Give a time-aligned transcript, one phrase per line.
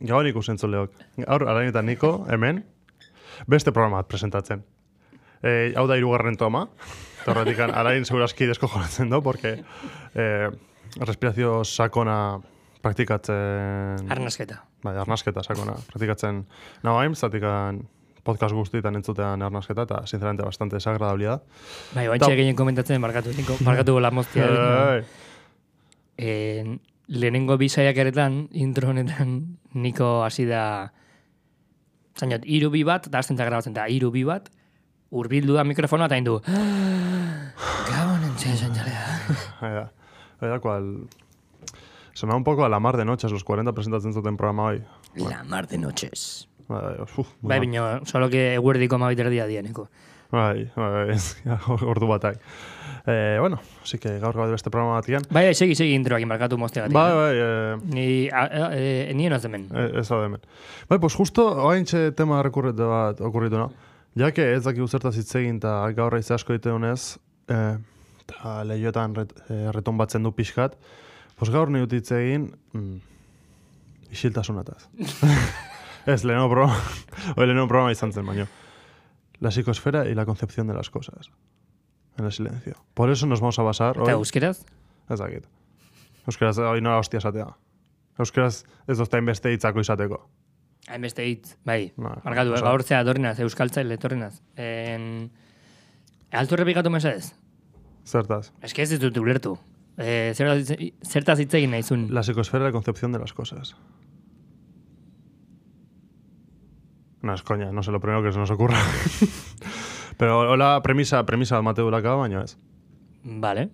[0.00, 0.26] Gaur
[0.58, 0.92] zuleok.
[1.16, 2.64] Gaur, arain eta niko, hemen,
[3.46, 4.64] beste programa bat presentatzen.
[5.42, 6.66] E, hau da irugarren toma.
[7.24, 9.62] Torretik, arain seguraski desko joratzen do, porque
[10.14, 10.50] e,
[11.00, 12.38] respirazio sakona
[12.82, 14.06] praktikatzen...
[14.12, 14.62] Arnasketa.
[14.84, 16.44] Bai, arnasketa sakona praktikatzen
[16.84, 17.80] hain, zatikan
[18.26, 21.38] podcast guztietan entzutean arnasketa, eta sinceramente bastante desagradablia da.
[21.94, 24.46] Bai, Ta- baintxe gehien komentatzen, barkatu, niko, barkatu la moztia.
[24.50, 25.00] Bai.
[27.08, 30.92] Eh, lehenengo bizaiak eretan, intro honetan, niko hasi da,
[32.18, 34.50] zainot, iru bi bat, da azten grabatzen da, iru bi bat,
[35.10, 36.40] urbildu da mikrofonoa eta indu,
[37.86, 39.04] Gabon zainalea.
[39.60, 39.92] Ahí da.
[40.40, 41.08] Ahí da cual...
[42.12, 44.82] Sonaba un poco a la mar de noches, los 40 presentatzen zuten programa hoy.
[45.16, 46.48] La mar de noches.
[46.66, 49.90] Bai, uf, Bai, bino, solo que eguerdiko mabiter dia dia, niko.
[50.30, 51.18] Bai, bai, bai,
[51.86, 52.40] ordu batak.
[53.08, 55.22] Eh, bueno, así que gaur gaur beste programa batian.
[55.30, 59.32] Bai, bai, segi, segi introakin barkatu moztea Bai, bai, eh, Ni, a, a, e, nien
[59.32, 59.68] az hemen.
[59.70, 60.40] eh, ez da hemen.
[60.88, 63.72] Bai, pues justo oaintxe tema rekurrete bat okurritu, no?
[64.18, 67.76] Ja que ez dakik zertaz hitz egin eta gaur aize asko ditu honez, eh,
[68.24, 70.74] eta lehiotan ret, eh, reton batzen du pixkat,
[71.38, 72.96] pues gaur nahi dut hitz egin, mm,
[74.10, 74.88] isiltasunataz.
[76.06, 76.80] ez, lehenengo programa,
[77.36, 78.46] oi, lehenengo programa izan zen, baino.
[79.38, 81.30] La psicosfera y la concepción de las cosas.
[82.18, 82.74] En el silencio.
[82.94, 84.10] Por eso nos vamos a basar Eta hoy...
[84.12, 84.64] euskeraz?
[85.10, 85.44] Ez dakit.
[86.26, 87.46] Euskaraz hori nola hostia esatea.
[88.18, 90.22] Euskaraz ez doztain beste hitzako izateko.
[90.88, 91.92] Hainbeste hitz, bai.
[91.96, 93.02] Ba, Markatu, oso- gaur zea
[93.44, 94.40] euskaltzaile etorrenaz.
[94.56, 95.30] En...
[96.32, 97.34] Altu errepikatu mesedez?
[98.06, 98.52] Zertaz.
[98.62, 99.56] Ez que ez ditut ulertu.
[99.98, 102.08] E, zertaz, hitz- egin nahizun.
[102.14, 103.76] La psicosfera y la concepción de las cosas.
[107.22, 108.78] No, es coña, no sé lo primero que se nos ocurra.
[110.16, 112.56] Pero hola, premisa, premisa Mateo Laka, baino ez.
[113.24, 113.68] Vale.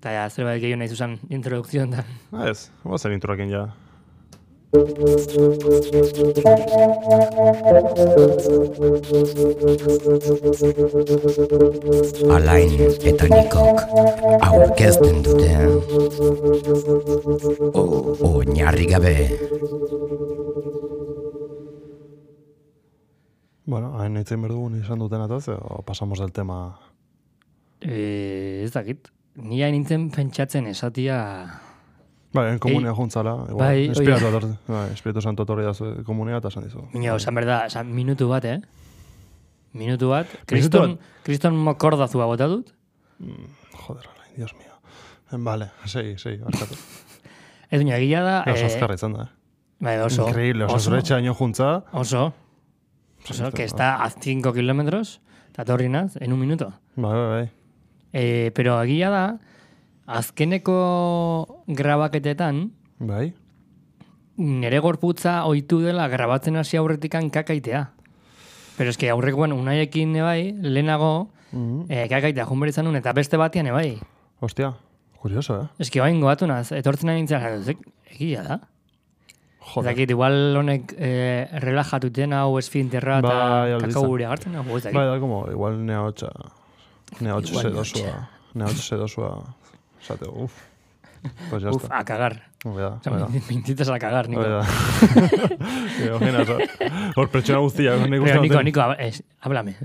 [0.00, 2.04] Eta ja, zerbait gehiago nahi zuzan introdukzion da.
[2.32, 3.62] Ah, ez, vamos a hacer introakin ya.
[12.34, 12.70] Alain
[13.04, 13.80] eta Nikok
[14.48, 15.50] aurkezten dute
[17.74, 19.14] O- Oinarri gabe
[23.64, 26.76] Bueno, hain eitzen berdugun izan duten ataz, o pasamos del tema...
[27.80, 29.08] E, ez dakit.
[29.40, 31.16] Ni hain nintzen pentsatzen esatia...
[32.34, 33.32] Bai, en komunea juntzala.
[33.48, 35.72] Igual, bai, Espiritu, ator, bai, Espiritu Santo torri da
[36.04, 36.82] komunea eta esan dizu.
[36.92, 38.58] Mino, esan berda, esan minutu bat, eh?
[39.72, 40.30] Minutu bat.
[40.50, 42.74] Kriston, kriston mokordazua bota dut.
[43.86, 44.74] Joder, Alain, Dios mío.
[45.46, 46.76] Vale, segi, segi, barkatu.
[47.70, 48.40] Ez duña, egia da...
[48.50, 49.62] Oso eh, azkarra izan da, eh?
[49.86, 50.28] bai, oso.
[50.28, 51.70] Increíble, oso, oso, zure etxaino juntza.
[51.92, 52.32] oso.
[53.30, 55.20] Oso, que está a 5 kilómetros,
[55.50, 56.72] eta torri naz, en un minuto.
[56.96, 57.50] Bai, bai, bai.
[58.12, 59.38] Eh, pero egia da,
[60.06, 63.32] azkeneko grabaketetan, Bai?
[64.36, 67.90] nere gorputza ohitu dela grabatzen hasi aurretikan kakaitea.
[68.76, 73.36] Pero eske aurrekoan unaiekin bai, lehenago, Mm eh, kakaitea jun behar izan nun, eta beste
[73.38, 74.00] batean bai.
[74.40, 74.72] Hostia,
[75.22, 75.66] curioso, eh?
[75.78, 77.78] Eske bain goatu naz, etortzen nahi nintzen, "Zek,
[78.10, 78.60] egia da.
[79.64, 79.90] Joder.
[79.90, 83.94] Zakit, igual honek eh, relajatuten hau esfinterra eta Bai, albitzen.
[83.94, 84.98] kakao gure agartzen, hau ez dakit.
[84.98, 86.30] Bai, da, como, igual nea hotxa.
[87.20, 88.14] Nea hotxa Igual sedosua.
[88.54, 89.30] Nea hotxa sedosua.
[90.02, 90.52] Esate, uf.
[91.50, 91.98] Pues ya Uf, está.
[91.98, 92.50] a cagar.
[92.64, 93.28] Hoi da, O sea, hoi da.
[93.28, 94.40] me mintitas a cagar, Nico.
[94.42, 94.62] Hoi da.
[96.06, 96.56] Imagina, so.
[97.16, 99.76] Hor pertsona guztia, nik Pero, uste Nico, dut- Nico, hab- es, háblame.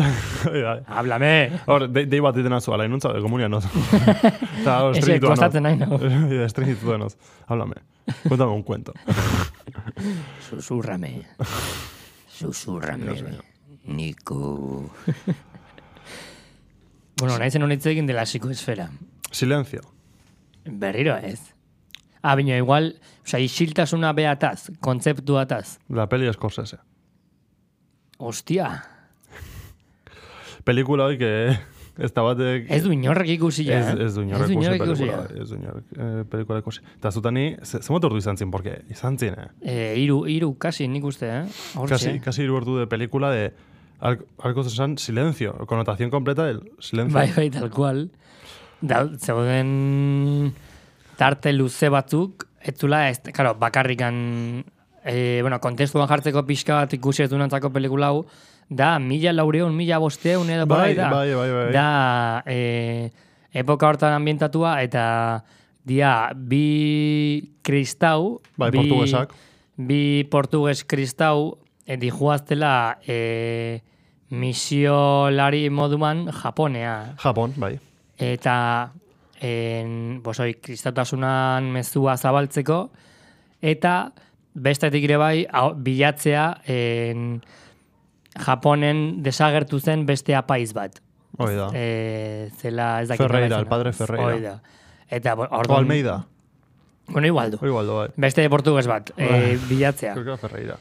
[0.50, 0.82] Hoi da.
[0.86, 1.50] háblame.
[1.66, 3.64] Hor, dei, dei bat iten azu, alain nuntza, komunia noz.
[3.66, 5.98] Eta hor, Ese estregitu kostatzen nahi, no?
[6.46, 7.16] Estregitu denoz.
[7.46, 7.82] Háblame.
[8.28, 8.92] Cuéntame un cuento.
[10.48, 11.26] Susurrame.
[12.28, 13.38] Susurrame
[13.84, 14.90] Niko
[17.18, 18.88] Bueno, nahi zen honetze egin dela psikoesfera.
[19.32, 19.80] Silencio.
[20.68, 21.40] Berriro ez.
[22.22, 22.92] Ah, baina igual,
[23.24, 25.78] oza, isiltasuna behataz, kontzeptuataz.
[25.88, 26.78] La peli Scorsese.
[28.18, 28.82] Ostia,
[30.64, 31.30] Pelikula hoi que
[31.98, 32.66] ez da batek...
[32.70, 33.78] ez du inorrek ikusi ja.
[33.78, 35.20] Ez, ez du inorrek Ez du ikusi pelikula.
[35.40, 36.82] Ez du inorrek eh, pelikula ikusi.
[36.98, 39.48] Eta zutani, ze, ze motordu izan zin, porque izan zin, eh?
[39.62, 41.42] Eh, iru, iru, kasi nik uste, eh?
[41.78, 41.94] Hortxe.
[41.94, 43.52] Casi, casi hiru ordu de película de
[44.00, 47.16] al- algo esan silencio, connotación completa del silencio.
[47.16, 48.10] Bai, bai, tal cual.
[48.82, 50.52] Da, zeuden
[51.18, 54.64] tarte luze batzuk, ez zula, ez, claro, bakarrikan,
[55.04, 58.24] eh, bueno, kontestuan jartzeko pixka bat ikusi ez dunantzako pelikula hau,
[58.68, 61.10] da, mila laureun, mila bosteun edo Bai, da.
[61.10, 61.68] bai, bai, bai.
[61.74, 63.10] Da, eh,
[63.52, 65.42] epoka hortan ambientatua, eta
[65.88, 69.32] dia, bi kristau, Bai, bi, portugesak.
[69.76, 71.56] bi portugues kristau,
[71.88, 73.80] e, dijuaztela e,
[74.28, 77.14] misiolari moduan Japonea.
[77.22, 77.78] Japon, bai.
[78.18, 78.92] Eta
[79.40, 82.90] en, bosoi, kristautasunan mezua zabaltzeko,
[83.62, 84.12] eta
[84.54, 85.46] bestetik ere bai
[85.76, 87.40] bilatzea en,
[88.38, 91.00] Japonen desagertu zen beste apaiz bat.
[91.38, 91.68] Hoi da.
[91.74, 94.26] E, zela ez dakit Ferreira, el padre Ferreira.
[94.28, 94.52] Hoi da.
[95.10, 95.80] Eta bo- O orduan...
[95.80, 96.26] Almeida.
[97.08, 97.58] Bueno, igual du.
[97.60, 98.08] O igual, bai.
[98.16, 100.14] Beste portugues bat, e, bilatzea.
[100.38, 100.76] Ferreira.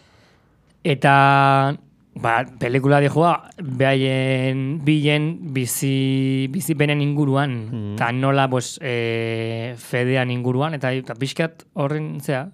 [0.83, 1.75] Eta
[2.21, 7.93] ba, pelikula dijoa, behaien bilen bizi, bizi inguruan, Mm.
[7.95, 12.49] eta nola pues, e, fedean inguruan, eta, eta pixkat horren zea.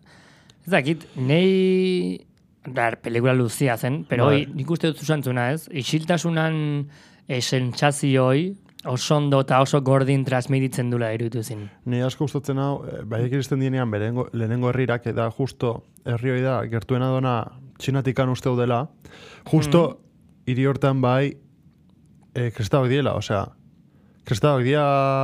[0.65, 2.19] Ez dakit, nei,
[2.65, 4.45] dar, pelikula luzia zen, pero Bai.
[4.45, 6.87] hoi, nik uste dut zuzantzuna ez, isiltasunan
[7.27, 8.55] e, sentsazioi
[8.85, 11.69] oso ondo eta oso gordin transmititzen dula iruditu zin.
[11.85, 16.41] Ni asko gustatzen hau, eh, baiek iristen dienean berengo, lehenengo herrirak, eta justo herri hoi
[16.41, 17.37] da, gertuena dona
[17.79, 18.87] txinatikan uste dela,
[19.49, 19.99] justo
[20.45, 21.33] hiri hortan bai,
[22.35, 23.45] eh, kristauk diela, osea,
[24.25, 24.83] kristauk dia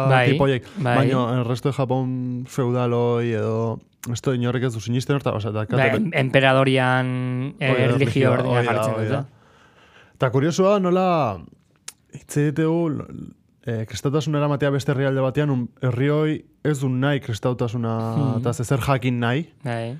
[0.09, 0.95] Bai, tipoiek, bai.
[0.97, 3.79] baina el resto de Japón feudaloi edo,
[4.11, 8.29] esto inorrek ez du sinisten horta, osea, da, Ba, em- emperadorian e, Hoi da, erligio
[8.31, 9.25] hoi ordina da, jartzen dut.
[10.19, 11.39] Eta kuriosua nola
[12.13, 13.05] hitz egitegu
[13.65, 18.37] e, kristatasun eramatea beste herrialde batean un, herri hoi ez du nahi kristautasuna Hmm.
[18.41, 19.45] eta zezer jakin nahi.
[19.63, 19.97] Bai.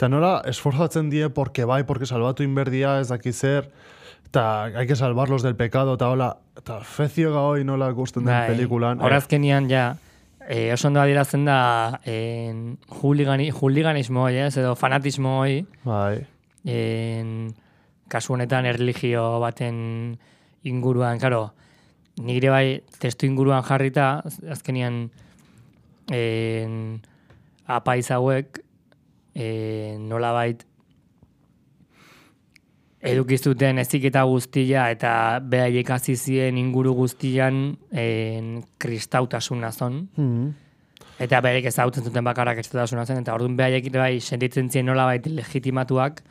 [0.00, 3.66] Eta nola esforzatzen die porque bai, porque salbatu inberdia ez daki zer,
[4.30, 8.46] eta hay que salvarlos del pecado, eta hola, eta fezioga hoi nola gusten den Bai,
[8.48, 9.02] pelikulan.
[9.04, 9.98] Horazkenian, ja,
[10.48, 16.24] e, oso ondo adierazten da en, juligani, juliganismo hoi, ez, edo fanatismo hoi, Bai,
[16.64, 17.52] en,
[18.08, 20.16] kasu honetan erligio baten
[20.64, 21.50] inguruan, karo,
[22.24, 22.64] nire bai
[23.04, 25.10] testu inguruan jarrita, az- azkenian
[26.08, 26.80] en,
[27.68, 28.64] apaiz hauek
[29.34, 30.66] en, nolabait
[33.00, 40.08] edukizuten eziketa guztia eta behaiek hasi zien inguru guztian en, kristautasuna zon.
[40.16, 40.50] hmm.
[41.20, 46.22] Eta berek ezagutzen zuten bakarrak kristautasuna zen, eta orduan behaiek bai sentitzen zien nolabait legitimatuak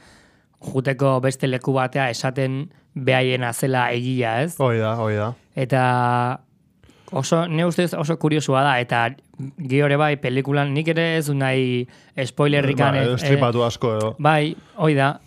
[0.60, 2.64] juteko beste leku batea esaten
[2.96, 4.56] behaien azela egia, ez?
[4.60, 5.34] hoi da, hoi da.
[5.56, 5.82] Eta
[7.12, 9.08] oso, ne ustez oso kuriosua da, eta
[9.58, 11.88] geore bai pelikulan nik ere ez nahi
[12.26, 12.96] spoilerrikan.
[12.96, 14.16] Ba, eh, estripatu asko edo.
[14.20, 15.20] Bai, hoi da.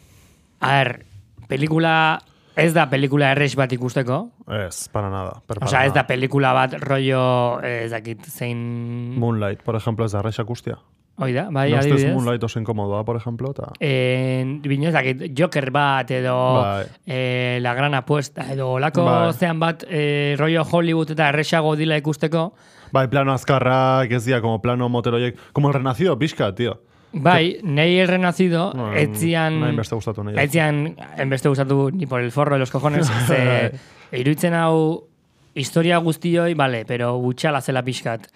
[0.60, 1.04] A ver,
[1.48, 2.20] pelikula
[2.56, 4.18] ez da pelikula errex bat ikusteko.
[4.66, 5.38] Ez, para nada.
[5.46, 9.14] Per, para Osea, ez da pelikula bat rollo, eh, ez dakit, zein...
[9.18, 10.76] Moonlight, por ejemplo, ez da rexa guztia.
[11.16, 12.12] Hoi da, bai, no adibidez.
[12.12, 13.70] Moonlight oso inkomodoa, por ejemplo, eta...
[13.80, 16.86] En, bine, ez dakit, Joker bat edo Bai.
[17.06, 19.32] eh, La Gran Apuesta edo olako Bai.
[19.32, 22.52] zean bat eh, rollo Hollywood eta errexago dila ikusteko.
[22.92, 26.80] Bai, plano azkarrak, ez dira, como plano moteroiek, como el renacido pixka, tío.
[27.12, 29.58] Bai, nei el renacido, No, etzian...
[29.60, 30.36] nahi beste gustatu nahi.
[30.40, 33.72] Etzian, enbeste gustatu ni por el forro de los cojones, ze
[34.12, 35.08] iruditzen hau
[35.54, 38.28] historia guztioi, vale, pero butxala zela pixkat.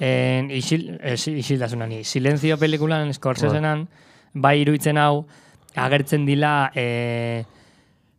[0.00, 3.88] En, isil, es, isildasunan, Silencio pelikulan, Scorsesenan,
[4.34, 5.24] bai iruditzen hau,
[5.74, 7.44] agertzen dila eh,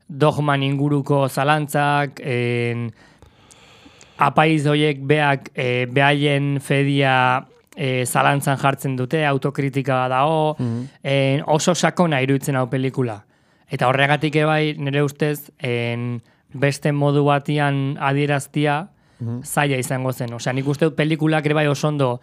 [0.07, 2.89] dogman inguruko zalantzak, en,
[4.19, 7.45] apaiz hoiek beak e, behaien fedia
[7.75, 13.21] e, zalantzan jartzen dute, autokritika dago, en, oso sakona iruditzen hau pelikula.
[13.69, 16.19] Eta horregatik ebai, nire ustez, en,
[16.49, 18.87] beste modu batian adieraztia
[19.45, 20.33] zaila izango zen.
[20.33, 22.13] Osea, nik uste dut pelikulak ere bai oso ondo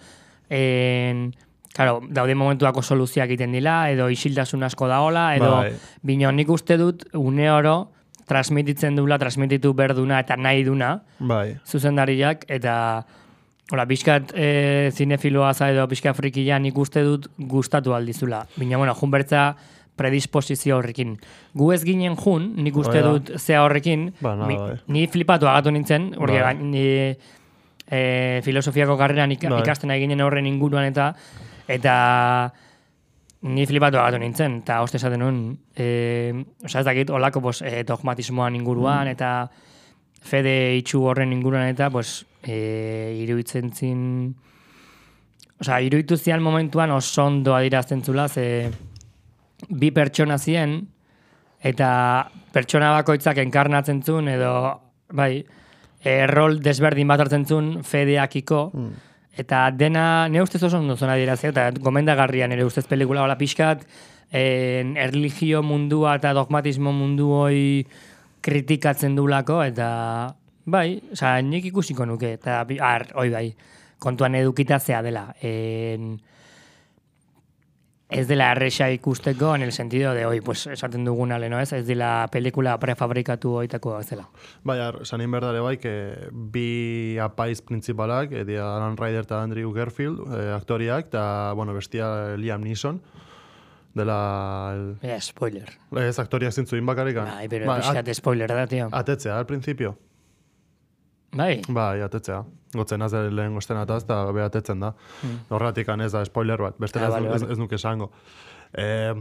[0.50, 1.28] en,
[1.76, 5.75] Claro, daude momentuako soluzioak egiten dila, edo isiltasun asko daola, edo Bai.
[6.09, 7.75] bino nik uste dut une oro
[8.26, 11.56] transmititzen dula, transmititu berduna eta nahi duna, Bai.
[11.64, 13.06] zuzendariak, eta
[13.73, 18.45] hola, pixkat e, zinefiloa za edo pixkat frikila nik uste dut gustatu aldizula.
[18.56, 19.56] Bina, bueno, jun bertza
[19.97, 21.16] predisposizio horrekin.
[21.54, 23.09] Gu ez ginen jun, nik uste Oida.
[23.14, 24.76] dut zea horrekin, Ba, nada, mi- bai.
[24.88, 26.54] ni flipatu agatu nintzen, porque Bai.
[26.56, 27.16] ni
[27.90, 29.61] e, filosofiako karreran ik, Bai.
[29.62, 31.14] ikasten ari ginen horren inguruan eta
[31.68, 32.52] eta
[33.47, 35.41] ni flipatu agatu nintzen, eta hoste esaten nuen,
[35.76, 35.87] e,
[36.65, 39.49] oza, ez dakit, olako pues, e, dogmatismoan inguruan, eta
[40.26, 44.00] fede itxu horren inguruan, eta pues, e, iruditzen zin,
[45.61, 48.71] oza, iruditu zian momentuan oso ondo adirazten zula, ze
[49.69, 50.81] bi pertsona zien,
[51.62, 51.91] eta
[52.53, 54.53] pertsona bakoitzak enkarnatzen zuen, edo,
[55.12, 55.45] bai,
[56.07, 58.71] errol desberdin bat hartzen zuen fedeakiko,
[59.37, 63.85] Eta dena, ne ustez oso ondo zona dirazio, eta gomendagarria nire ustez pelikula hola pixkat,
[64.33, 67.87] en, erligio mundua eta dogmatismo mundu hoi
[68.40, 69.88] kritikatzen dulako, eta
[70.64, 73.47] bai, oza, nik ikusiko nuke, eta ar, oi bai,
[73.99, 75.28] kontuan edukitazea dela.
[75.45, 76.16] En,
[78.08, 81.86] ez dela erresa ikusteko en el sentido de, oi, pues, esaten duguna leno ez, ez
[81.88, 84.28] dela pelikula prefabrikatu oitako zela.
[84.62, 85.92] Bai, ar, esan egin behar dare bai, que
[86.30, 92.36] bi apaiz principalak, eh, dira Alan Ryder eta Andrew Garfield, eh, aktoriak, eta, bueno, bestia
[92.36, 93.02] Liam Neeson.
[93.96, 94.75] dela...
[94.75, 95.70] El, Ja, spoiler.
[95.96, 97.25] ez aktoriak zintzuin bakarikan.
[97.25, 98.88] Bai, pero Ba, pixkat spoiler da, tio.
[98.92, 99.96] Atetzea, al principio.
[101.37, 102.45] Bai, Bai, atetzea.
[102.76, 104.95] Gotzen az lehen gostenataz, eta be atetzen da.
[105.49, 106.99] Horregatik ez da spoiler bat, beste.
[107.00, 108.11] Ah, ez, vale, ez, ez nuke esango.
[108.76, 109.14] E,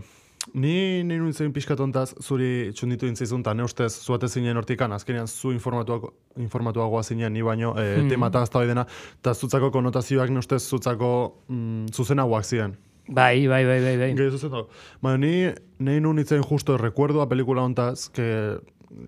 [0.54, 5.28] ni ni nuen zein pixkatontaz zuri txunditu intzizun, eta ne ustez zuate zinen hortikan, azkenean
[5.28, 8.10] zu informatuago, informatuagoa zinen, ni baino, e, Hmm.
[8.10, 8.86] tema eta azta dena,
[9.22, 11.12] eta zutzako konotazioak ne ustez zutzako
[11.50, 12.76] mm, zuzenagoak ziren.
[13.08, 14.14] bai, bai, bai, bai, bai.
[14.18, 14.68] Gehi zuzendago.
[15.02, 18.58] Baina ni, nahi nun itzen justo recuerdoa pelikula hontaz, que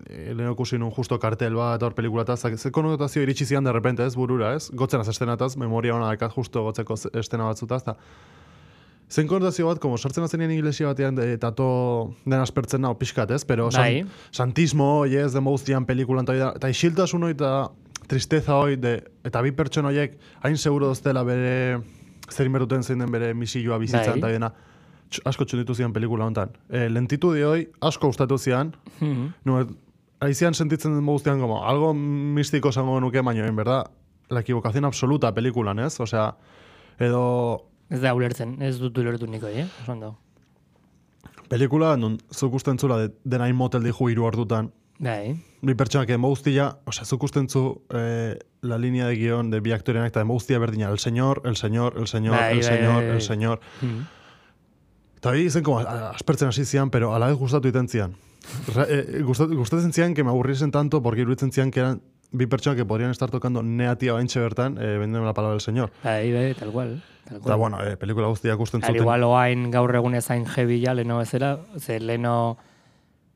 [0.08, 4.06] eh, lehen ikusi nun justo kartel bat hor pelikulataz, ze konotazio iritsi zian de repente,
[4.06, 4.70] ez, burura, ez?
[4.70, 7.96] Gotzen az estenataz, memoria hona dakat justo gotzeko estena batzutaz, eta
[9.08, 11.68] Zen konotazio bat, como sartzen azenien iglesia batean, de, eta to
[12.26, 13.44] den aspertzen nao pixkat, ez?
[13.48, 14.02] Pero Bai.
[14.02, 17.70] san, santismo, hoi ez, den bauzian pelikulan, eta, isiltasun hoi, eta
[18.08, 21.80] tristeza hoi, de, eta bi pertson horiek, hain seguro doztela bere,
[22.28, 24.18] zerin beruten zein den bere misioa bizitzan, Bai.
[24.20, 24.52] eta dena,
[25.24, 26.50] asko txunditu zian pelikula hontan.
[26.70, 29.32] E, lentitude hoi, asko gustatu zian, Mhm.
[29.44, 29.66] no,
[30.20, 33.90] aizian sentitzen den guztian, como, algo mistiko zango nuke, baina, en verdad,
[34.28, 35.98] la equivocación absoluta pelikulan, ez?
[36.00, 36.36] Osea,
[36.98, 39.64] edo Ez da ulertzen, ez dut ulertu niko, eh?
[39.82, 40.16] Oso
[41.48, 46.28] pelikula, non zuk usten zula de, denain motel dihu hiru ordutan, Bai, bi pertsonak emo
[46.28, 50.34] guztia, osea, zuk usten zu eh, la línea de guión de bi aktorenak eta emo
[50.34, 53.14] guztia berdina, el señor, el señor, el señor, Bai, el bai, señor, bai, bai.
[53.16, 53.60] el señor.
[53.80, 54.06] Mhm.
[55.18, 58.14] Eta como, a- aspertzen hasi zian, pero ala ez gustatu iten zian.
[58.88, 60.30] Eh, gustat, gustatzen zian, que me
[60.70, 64.38] tanto, porque iruditzen zian, que eran bi pertsonak que podrían estar tocando nea tia baintxe
[64.40, 65.90] bertan, eh, vendeme la palabra del señor.
[66.04, 67.02] bai, bai, tal cual.
[67.24, 67.58] Tal Eta, cual.
[67.58, 69.02] bueno, eh, pelikula guztiak usten Al zuten.
[69.02, 72.56] igual oain gaur egun ezain ja, leno bezala, ze leno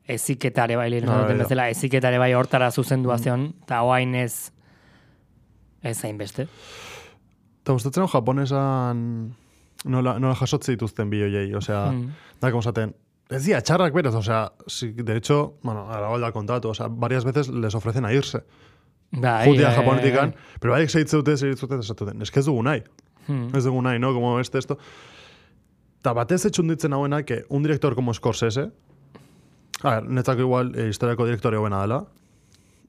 [0.07, 4.51] eziketare bai, leno Ah, bezala, eziketare bai hortara zuzendua zion, eta oain ez
[5.81, 6.47] ez zain beste.
[7.63, 9.35] Eta gustatzen hau japonesan
[9.83, 12.09] nola, nola jasotze dituzten bi hoiei, osea, Mm.
[12.41, 12.95] da, como esaten,
[13.29, 17.23] ez dira, txarrak berez, osea, si, de hecho, bueno, a la hora kontatu, osea, varias
[17.25, 18.43] veces les ofrecen a irse.
[19.11, 20.39] Bai, Jutia bai, japonetikan, bai.
[20.59, 22.83] pero bai, seitze dute, seitze dute, esatuten, es que ez dugu nahi.
[23.27, 23.49] Hmm.
[23.55, 24.13] Ez dugu nahi, no?
[24.13, 24.77] Como este, esto.
[25.99, 28.71] Eta batez etxunditzen hauena, que un director como Scorsese,
[29.83, 32.05] a ver, netzako igual eh, historiako direktore hoena dela,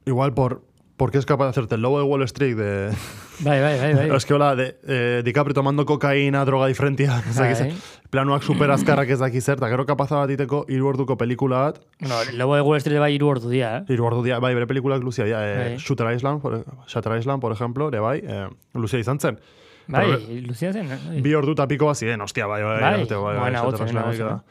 [0.07, 0.63] igual por,
[0.97, 2.91] porque es capaz de hacerte el lobo de Wall Street de...
[3.41, 4.17] Bai, bai, bai, bai.
[4.17, 7.73] Es que hola, de, eh, DiCaprio tomando kokaina, droga diferentia, ez dakiz, Bai.
[8.11, 11.81] planuak super azkarrak ez dakiz zer, eta gero kapaza bat iteko hiru orduko pelikula bat,
[11.99, 13.85] No, lobo de Wall Street bai hiru ordu dira, eh?
[13.91, 15.79] hiru ordu dia, bai, bere pelikulak luzia, ja, eh, Bai.
[15.83, 19.41] Shooter Island, por, Shutter Island, por ejemplo, ere bai, eh, luzia izan zen.
[19.89, 21.21] Bai, Pero- Lucia zen, eh?
[21.21, 24.07] Bi ordu eta piko bat ziren, hostia, bai, bai, Bai, bai, bai, buena Shutter Island,
[24.07, 24.45] buena da.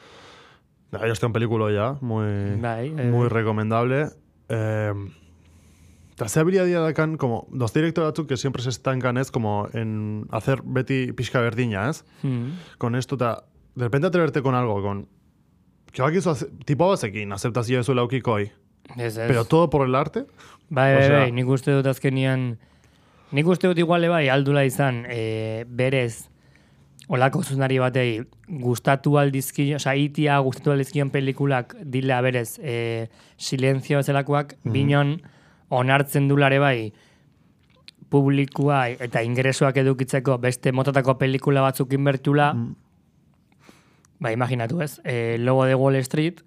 [1.00, 4.10] Bai, hostia, un película ya, muy, Bai, eh, muy recomendable.
[4.50, 4.92] Eh,
[6.14, 10.28] Eta ze habilidadia dakan, como, dos director batzuk que siempre se estancan, ez, como en
[10.32, 12.04] hacer beti pixka berdina, ez?
[12.22, 12.78] hmm.
[12.78, 13.44] Con esto, eta,
[13.76, 15.08] de repente atreverte con algo, con,
[15.92, 18.52] que bakizu, tipo bazekin, aceptazio ez zuela ukikoi,
[18.98, 19.28] Ez, ez.
[19.28, 20.26] pero todo por el arte,
[20.70, 22.58] Bai, bai, bai, nik uste dut azkenian,
[23.32, 26.30] nik uste dut iguale bai, aldula izan, e, berez,
[27.10, 34.56] olako zuzunari batei, gustatu aldizki, oza, itia gustatu aldizkion pelikulak dila berez, e, silenzio bezalakoak,
[34.64, 35.18] binon,
[35.74, 36.94] onartzen dulare bai,
[38.14, 42.52] publikua eta ingresoak edukitzeko beste motatako pelikula batzuk inbertula,
[44.22, 46.44] ba, imaginatu ez, e, Lobo de Wall Street,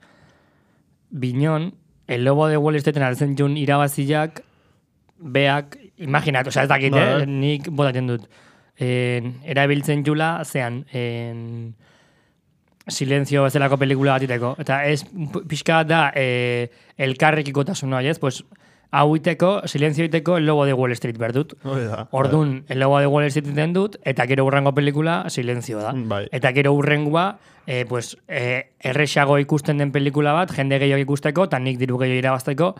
[1.11, 1.73] binon,
[2.07, 4.45] el Lobo de Wall Streeten altzen jun irabaziak,
[5.19, 7.23] beak, imaginatu, oza, ez dakit, Bai.
[7.23, 7.27] eh?
[7.27, 8.29] nik botatzen dut,
[8.79, 11.75] en, erabiltzen jula, zean, en,
[12.87, 14.55] silenzio bezalako pelikula batiteko.
[14.63, 15.01] Eta ez,
[15.51, 16.71] pixka bat da, e,
[17.09, 18.21] elkarrekiko tasuna, ez?
[18.23, 18.45] Pues,
[18.91, 21.55] hau iteko, silenzio iteko, el lobo de Wall Street berdut.
[22.11, 25.93] Ordun, el lobo de Wall Street iten dut, eta gero urrengo pelikula, silenzio da.
[25.95, 26.27] Bai.
[26.33, 31.59] Eta gero urrengoa, e, pues, e, erresago ikusten den pelikula bat, jende gehiago ikusteko, eta
[31.59, 32.75] nik diru gehiago irabazteko,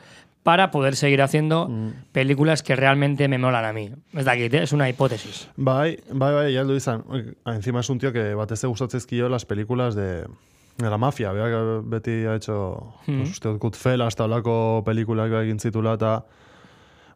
[0.47, 1.89] para poder seguir haciendo Mm.
[2.13, 3.91] películas que realmente me molan a mí.
[4.15, 4.63] Ez dakit, eh?
[4.63, 5.49] es una hipótesis.
[5.57, 7.03] Bai, bai, bai, ya lo izan.
[7.47, 10.25] Encima es un tío que batez gustatzeizkio las películas de
[10.79, 11.33] la mafia.
[11.33, 13.19] Beak beti ha hecho, Hmm.
[13.19, 16.25] pues, uste dut Goodfellas, eta holako pelikulak egin zitula, eta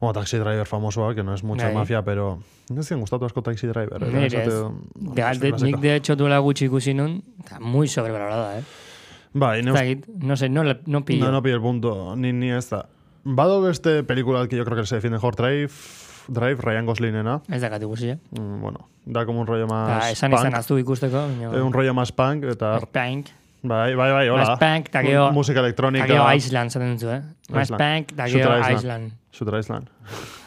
[0.01, 1.75] Bueno, Taxi Driver famosoa, que no es mucha Bai.
[1.75, 2.39] mafia, pero
[2.71, 4.03] no zian gustatu asko Taxi Driver.
[4.03, 4.47] eh, Nire esate-
[5.35, 5.41] ez.
[5.41, 8.63] De, nik de hecho duela gutxi ikusi nun, eta muy sobrevalorada, eh?
[9.35, 11.27] Bai, ne Ez dakit, no sé, no, no pillo.
[11.27, 12.87] No, no pillo el punto, ni, ni esta.
[13.25, 15.71] Bado beste película que yo creo que se defiende mejor, Drive,
[16.29, 17.43] Drive, Ryan Goslingena.
[17.53, 18.19] Ez dakat ikusi, eh?
[18.31, 20.41] Mm, bueno, da como un rollo más Eta esan punk.
[20.41, 21.27] izan aztu ikusteko.
[21.43, 22.81] Eh, un rollo más punk, eta...
[22.91, 23.27] Punk.
[23.63, 24.45] Bai, bai, bai, hola.
[24.47, 25.27] Más punk, gero...
[25.29, 26.05] Mu- Musika elektronika.
[26.07, 27.23] Eta gero Island zaten dutzu, eh?
[27.51, 27.81] Island.
[27.83, 28.79] punk, gero Island.
[28.79, 29.13] Island.
[29.33, 29.91] Shooter Island.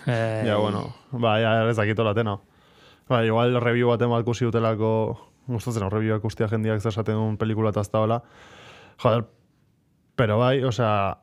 [0.08, 0.96] Eh, Ja, bueno.
[1.12, 2.40] Ba, ja, ez dakit hola tena.
[3.10, 4.90] Ba, igual review baten bat kusi utelako
[5.48, 8.22] gustatzen horrebioak ustia jendiak zer esaten duen pelikula eta ez da hola.
[9.04, 9.26] Joder,
[10.16, 11.18] pero bai, osea,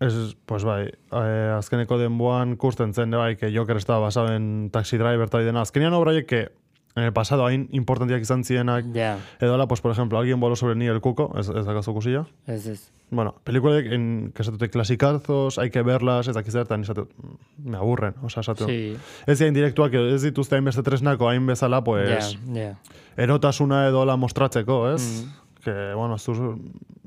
[0.00, 4.98] es, pues bai, eh, azkeneko denboan kusten zen, bai, que Joker estaba basado en Taxi
[4.98, 5.62] Driver eta dena.
[5.62, 6.52] Azkenean obraiek que
[6.96, 10.56] en el pasado hain importantiak izan zienak, Ja, edo hola, pues por ejemplo, alguien voló
[10.56, 12.26] sobre ni el cuco, ez, ez dakazu kusilla?
[12.46, 12.92] ez ez.
[13.10, 17.76] Bueno, películas en que esatute klasicazos, hay que verlas, ez dakiz zertan, esate, mm, me
[17.76, 18.64] aburren, osea, esate.
[18.66, 18.96] Sí,
[19.26, 22.78] Ez dira indirektuak, edo ez dituzte hainbeste tresnako, hain bezala, pues, ja.
[23.16, 25.24] erotasuna edo la mostratzeko, ez?
[25.24, 25.62] Mm.
[25.64, 26.28] Que, bueno, ez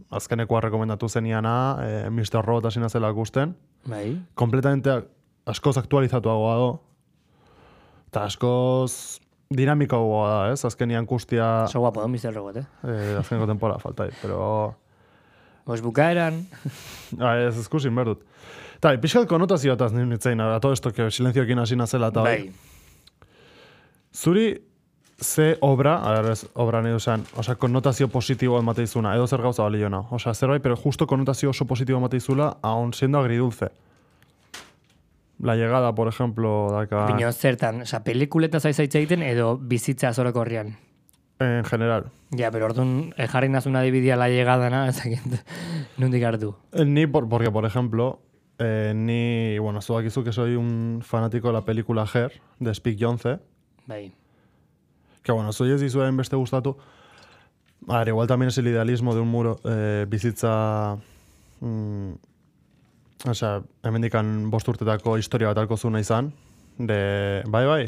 [0.09, 2.43] azkenekoa rekomendatu zeniana, eh, Mr.
[2.45, 5.03] Robot hasina zela gusten, Bai, kompletamente
[5.45, 6.69] askoz aktualizatuagoa do,
[8.07, 9.19] eta askoz
[9.53, 10.65] dinamikoagoa da, ez?
[10.65, 12.33] Azkenian kustia, oso guapo, da, Mr.
[12.35, 12.65] Robot, eh?
[12.83, 14.75] eh, azkeneko temporada faltai, pero...
[15.67, 16.45] Pues bukaeran,
[17.19, 18.23] Ah, ez eskusin berdut.
[18.79, 22.51] Ta, pixkat konotazio eta nintzein, a todo esto, que silenzioekin hasi nazela eta bai.
[24.13, 24.47] Zuri
[25.21, 29.41] ze obra, a ver, ez obra nahi duzen, osea, konnotazio positibo emate izuna, edo zer
[29.41, 30.03] gauza bali jona.
[30.11, 33.71] Osea, zerbait, pero justo konnotazio oso positibo emate izula, aun siendo agridulce.
[35.39, 40.77] La llegada, por ejemplo, daka, Bino zertan, oza, pelikuletaz aizaitz egiten edo bizitza zoroko horrian.
[41.39, 42.07] en general.
[42.35, 45.21] Ja, pero orduan eh, jarri nazuna dividia la llegada, na, ezakit,
[45.97, 46.55] nundik hartu.
[46.71, 48.19] Eh, Ni, por, porque, por ejemplo,
[48.57, 52.97] eh, ni, bueno, zu dakizu que soy un fanático de la película Her, de Spike
[53.05, 53.39] Jonze,
[53.85, 54.11] Bai,
[55.21, 56.77] Que bueno, soy ez dizuen beste gustatu.
[57.87, 60.97] A ver, igual también es el idealismo de un muro eh, bizitza...
[61.61, 62.13] Mm,
[63.25, 66.31] o sea, hemendikan bost urtetako historia bat alko zuna izan.
[66.77, 67.83] De, bai, bai.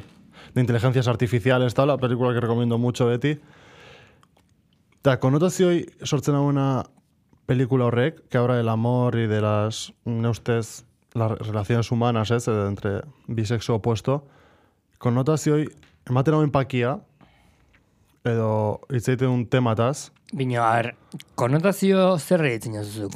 [0.53, 3.36] De inteligencias artificiales, tal, la película que recomiendo mucho beti.
[5.00, 6.83] Eta konotazioi sortzen hauena
[7.48, 12.48] pelikula horrek, que habla del amor y de las, ne ustez, las relaciones humanas, ez,
[12.48, 14.25] entre bisexo opuesto,
[14.98, 15.69] konotazioi
[16.09, 16.98] ematen hauen pakia,
[18.27, 20.95] edo hitz egiten un temataz, Bino, a ver,
[21.33, 23.15] konotazio zer egiten jozuzuk.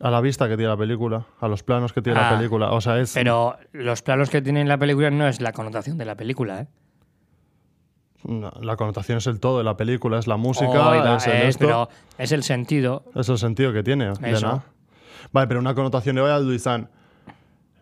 [0.00, 2.72] A la vista que tiene la película, a los planos que tiene Ah, la película.
[2.72, 3.14] O sea, es...
[3.14, 6.66] Pero los planos que tiene la película no es la connotación de la película, ¿eh?
[8.26, 11.32] No, la connotación es el todo de la película, es la música, Oiga, es el
[11.34, 13.04] es, esto, pero es el sentido.
[13.14, 14.12] es el sentido que tiene.
[14.22, 14.62] Eso.
[15.30, 16.88] Bai, pero una connotación bai aldu izan,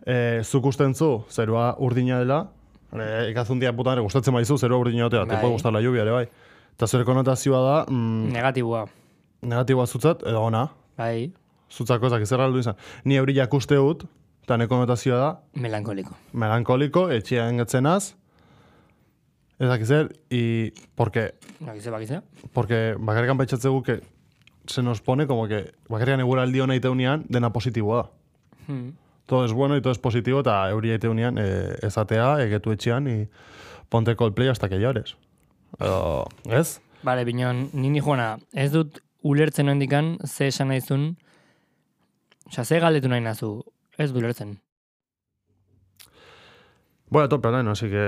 [0.04, 2.48] eh, zuk usten zu, zerua urdina dela,
[2.92, 5.26] eh, ikazun dia putan ere gustatzen baizu, zerua urdina te Bai.
[5.38, 6.28] puede gustar la lluvia ere bai.
[6.74, 8.86] Eta zure konnotazioa da, mm, Negatiboa.
[9.42, 11.32] negatiboa zutzat, edo ona, Bai,
[11.72, 12.76] zutzako ezak zer aldu izan.
[13.04, 14.04] Ni eurillak uste dut,
[14.44, 16.16] eta ne konnotazioa da, melankoliko.
[16.32, 18.14] melankoliko, etxean getzenaz,
[19.58, 22.20] ezak zer, y porque Bakize, bakize.
[22.52, 24.00] Porque bakarrikan pentsatzegu que
[24.66, 28.10] se nos pone como que bakarrikan eguraldi hona iteunean dena positiboa da.
[28.66, 28.90] Hmm.
[29.26, 33.28] Todo es bueno y todo es positivo eta euria iteunean e, ezatea, egetu etxean y
[33.88, 35.16] ponte Coldplay hasta que llores.
[35.78, 36.80] Edo, ez?
[37.02, 41.16] Bale, binon, nini joana, ez dut ulertzen ondikan ze esan nahizun,
[42.52, 43.62] Osa, ze galdetu nahi nazu,
[43.96, 44.58] ez du ulertzen.
[47.08, 48.02] Voy a tope orain, así que...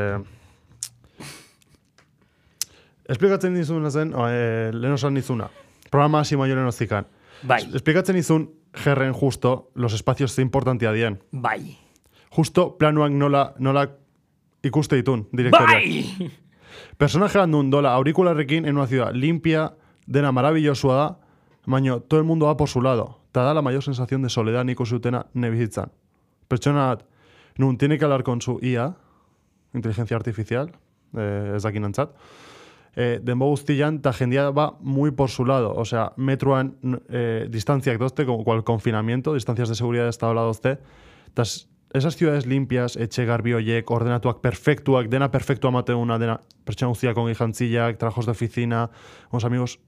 [3.08, 5.48] Esplikatzen dizuna zen, eh, lehen osan dizuna.
[5.90, 7.06] Programa hasi maioren ozikan.
[7.42, 11.22] Bai, Esplikatzen dizun, gerren justo, los espacios ze importantia dien.
[11.30, 11.78] bai,
[12.30, 13.88] Justo planuak nola, nola
[14.62, 15.70] ikuste ditun, direktoriak.
[15.72, 16.30] bai!
[16.98, 19.74] Personajean duen dola aurikularrekin en una ciudad limpia,
[20.06, 21.18] dena maravillosua da,
[21.66, 23.23] baina todo el mundo va por su lado.
[23.34, 25.90] Ta da la mayor sensación de soledad nik usutena nebizitzan.
[26.46, 27.00] Pertsona bat,
[27.58, 28.94] nun tiene que hablar con su IA,
[29.74, 30.70] inteligencia artificial,
[31.18, 32.12] eh, ez dakin antzat,
[32.94, 35.74] eh, denbo guztian, ta jendia va muy por su lado.
[35.74, 36.76] O sea, metruan
[37.10, 40.78] eh, distanciak dozte, como cual confinamiento, distancias de seguridad ez da hola dozte,
[41.34, 46.90] ta s- esas ciudades limpias, etxe garbi hoiek, ordenatuak perfektuak, dena perfektua mateuna, dena pertsona
[46.94, 48.90] guztiak ongi jantzilak, trabajos de oficina,
[49.30, 49.80] unos amigos,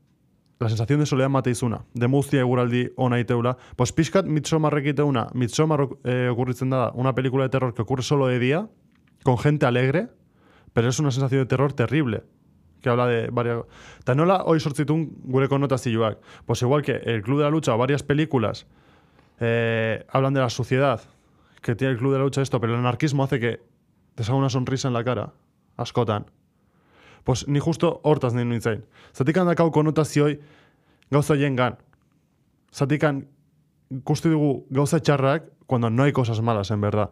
[0.58, 1.84] la sensación de soledad mate izuna.
[1.94, 3.56] De guztia eguraldi ona iteula.
[3.76, 5.28] Pues pixkat Midsommar iteuna.
[5.34, 8.68] Midsommar eh, ocurritzen da una película de terror que ocurre solo de día,
[9.22, 10.08] con gente alegre,
[10.72, 12.24] pero es una sensación de terror terrible.
[12.80, 13.64] Que habla de varias...
[14.04, 16.18] Ta nola hoy sortzitun gure konnotazioak.
[16.46, 18.66] Pues igual que El Club de la Lucha o varias películas
[19.40, 21.00] eh, hablan de la suciedad
[21.62, 23.60] que tiene el Club de la Lucha esto, pero el anarquismo hace que
[24.14, 25.32] te salga una sonrisa en la cara,
[25.76, 26.26] askotan.
[27.26, 28.84] Pues ni justo hortaz nahi nintzen.
[29.10, 30.36] Zatikan dakau konotazioi
[31.10, 31.74] gauza jengan.
[32.70, 33.24] Zatikan
[33.90, 37.10] ikusti dugu gauza txarrak cuando no hay cosas malas, en verdad.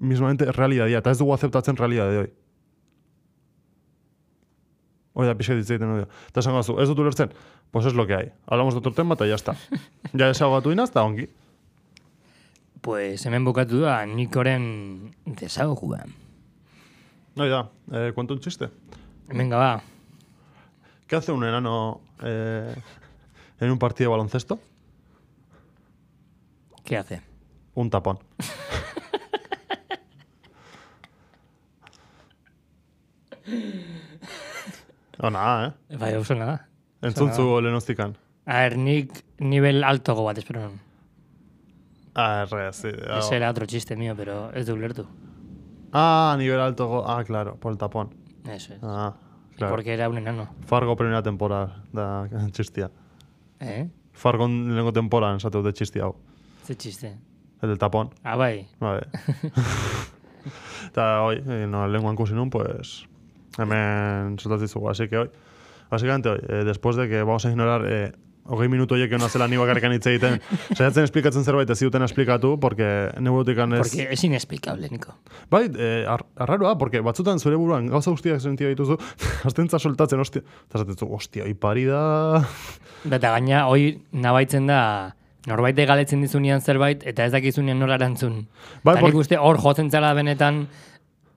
[0.00, 2.32] Mismamente realitatea, eta ez dugu aceptatzen realidade de hoy.
[5.14, 6.10] Hoi da pixka ditzeiten hori.
[6.34, 7.30] Eta esan gazu, ez dut ulertzen,
[7.70, 8.32] pues es lo que hay.
[8.46, 9.54] Hablamos de otro tema eta ya está.
[10.10, 11.30] ja desagatu inaz, eta ongi.
[12.82, 16.02] Pues hemen bukatu da, nik oren desagogua.
[17.38, 18.68] Hoi da, eh, cuento un chiste.
[19.28, 19.80] Venga, ba.
[21.06, 22.74] ¿Qué hace un enano eh,
[23.60, 24.58] en un partido de baloncesto?
[26.84, 27.22] ¿Qué hace?
[27.74, 28.18] Un tapón.
[35.20, 35.72] o nada, eh?
[35.96, 36.66] Bai, oso nada.
[37.02, 38.16] Entzuntzu lehenoztikan.
[38.46, 40.80] A ver, nik nivel altogo bat espero non.
[42.18, 42.90] Ah, re, sí.
[42.90, 45.06] Ese era otro chiste mío, pero ez du ulertu.
[45.92, 47.04] Ah, nivel alto.
[47.08, 48.14] Ah, claro, por el tapón.
[48.44, 48.80] Eso es.
[48.82, 49.14] Ah,
[49.56, 49.72] claro.
[49.72, 50.48] Porque era un enano.
[50.66, 52.90] Fargo primera temporada da txistia.
[53.60, 53.88] Eh?
[54.12, 56.16] Fargo lehenengo temporan esate dute txistia hau.
[56.64, 57.16] Ze chiste.
[57.62, 58.10] El del tapón.
[58.22, 58.68] Ah, bai.
[58.78, 59.08] Vale.
[60.88, 63.06] Eta hoy, eh, no, lenguan ikusi nun, pues,
[63.58, 64.88] hemen soltatzizugu.
[64.90, 65.30] Así que hoy,
[65.90, 68.12] básicamente hoy, eh, después de que vamos a ignorar eh,
[68.48, 70.38] hogei minutu horiek egon azela ni bakarrikan hitz egiten,
[70.76, 72.88] saiatzen esplikatzen zerbait ez ziuten esplikatu, porque
[73.20, 73.82] neurotikan ez...
[73.84, 75.14] Porque es inexplicable, Nico.
[75.52, 78.98] Bai, eh, ar, arraroa, porque batzutan zure buruan gauza guztiak sentia dituzu,
[79.48, 82.42] aztentza soltatzen, ostia, eta zatetzu, ostia, ipari da...
[83.04, 84.80] Eta gaina, hoi nabaitzen da,
[85.48, 88.42] norbait galetzen dizunean zerbait, eta ez dakizunean nola erantzun.
[88.84, 90.66] Bai, por- uste hor jotzen zara benetan,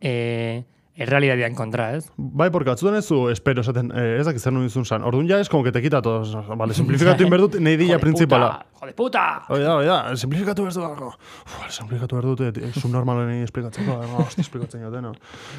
[0.02, 0.64] eh,
[0.96, 2.10] errealitatean kontra, ez?
[2.18, 5.04] Bai, porque batzutan ez du espero esaten, eh, ez dakit zer nuen izun san.
[5.08, 6.36] Orduan ja es como que te quita todos.
[6.58, 8.50] Vale, simplifikatu inberdut, nahi dilla Jode principala.
[8.60, 9.24] puta, Jode puta!
[9.50, 11.16] Oida, oida, simplifikatu behar dut.
[11.46, 14.02] Uf, simplifikatu behar dut, eh, subnormalen esplikatzeko.
[14.04, 15.14] eh, Hosti, esplikatzen joten, no?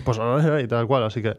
[0.05, 1.39] Pues, bai, bai, tal cual, así que...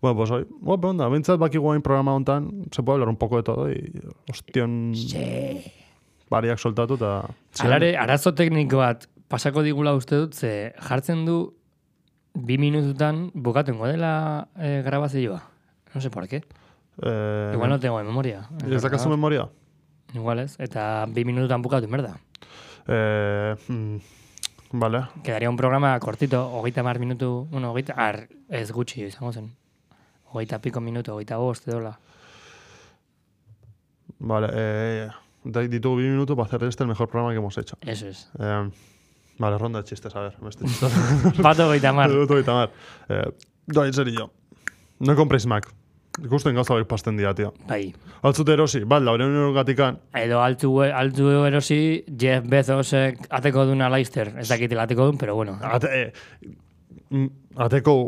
[0.00, 3.36] Bueno, pues hoy, bueno, onda, bintzat baki guain programa hontan, se puede hablar un poco
[3.38, 3.92] de todo, y
[4.30, 4.92] ostion
[6.30, 7.24] bariak soltatu, eta...
[7.64, 11.54] Alare, arazo tekniko bat pasako digula uste dut, ze jartzen du
[12.38, 15.42] bi minututan bukatengo dela eh, grabazioa.
[15.94, 16.44] No sé por qué.
[17.02, 18.48] Eh, Igual no tengo memoria.
[18.70, 19.48] Ez dakazu memoria?
[20.14, 20.56] Igual ez.
[20.58, 22.16] Eta bi minututan bukatu merda.
[22.86, 23.96] Eh, mm,
[24.72, 25.08] vale.
[25.22, 29.50] Quedaría un programa cortito, hogeita mar minutu, bueno, hogeita, ar, ez gutxi izango zen.
[30.32, 31.98] Hogeita piko minutu, hogeita bost, edola.
[34.18, 35.08] Vale, eh,
[35.44, 37.76] ditugu bi minutu para hacer este el mejor programa que hemos hecho.
[37.82, 38.30] Eso es.
[38.38, 38.70] Eh,
[39.38, 40.34] vale, ronda de chistes, a ver.
[40.40, 41.42] Me estoy chistando.
[41.42, 42.10] Bat hogeita mar.
[42.10, 42.70] Dut hogeita mar.
[43.08, 43.32] Eh,
[43.74, 44.30] en serio.
[45.00, 45.68] No compréis Mac.
[46.24, 47.52] Ikusten gauza horiek pasten dira, tio.
[47.68, 47.92] Bai.
[48.26, 50.00] Altzute erosi, bat, laureun eurogatikan.
[50.18, 54.32] Edo altu, altu erosi Jeff Bezosek ateko duna Leister.
[54.42, 55.58] Ez dakitela ateko dun, pero bueno.
[55.62, 56.56] Ate, eh,
[57.10, 57.28] mm,
[57.68, 57.98] ateko...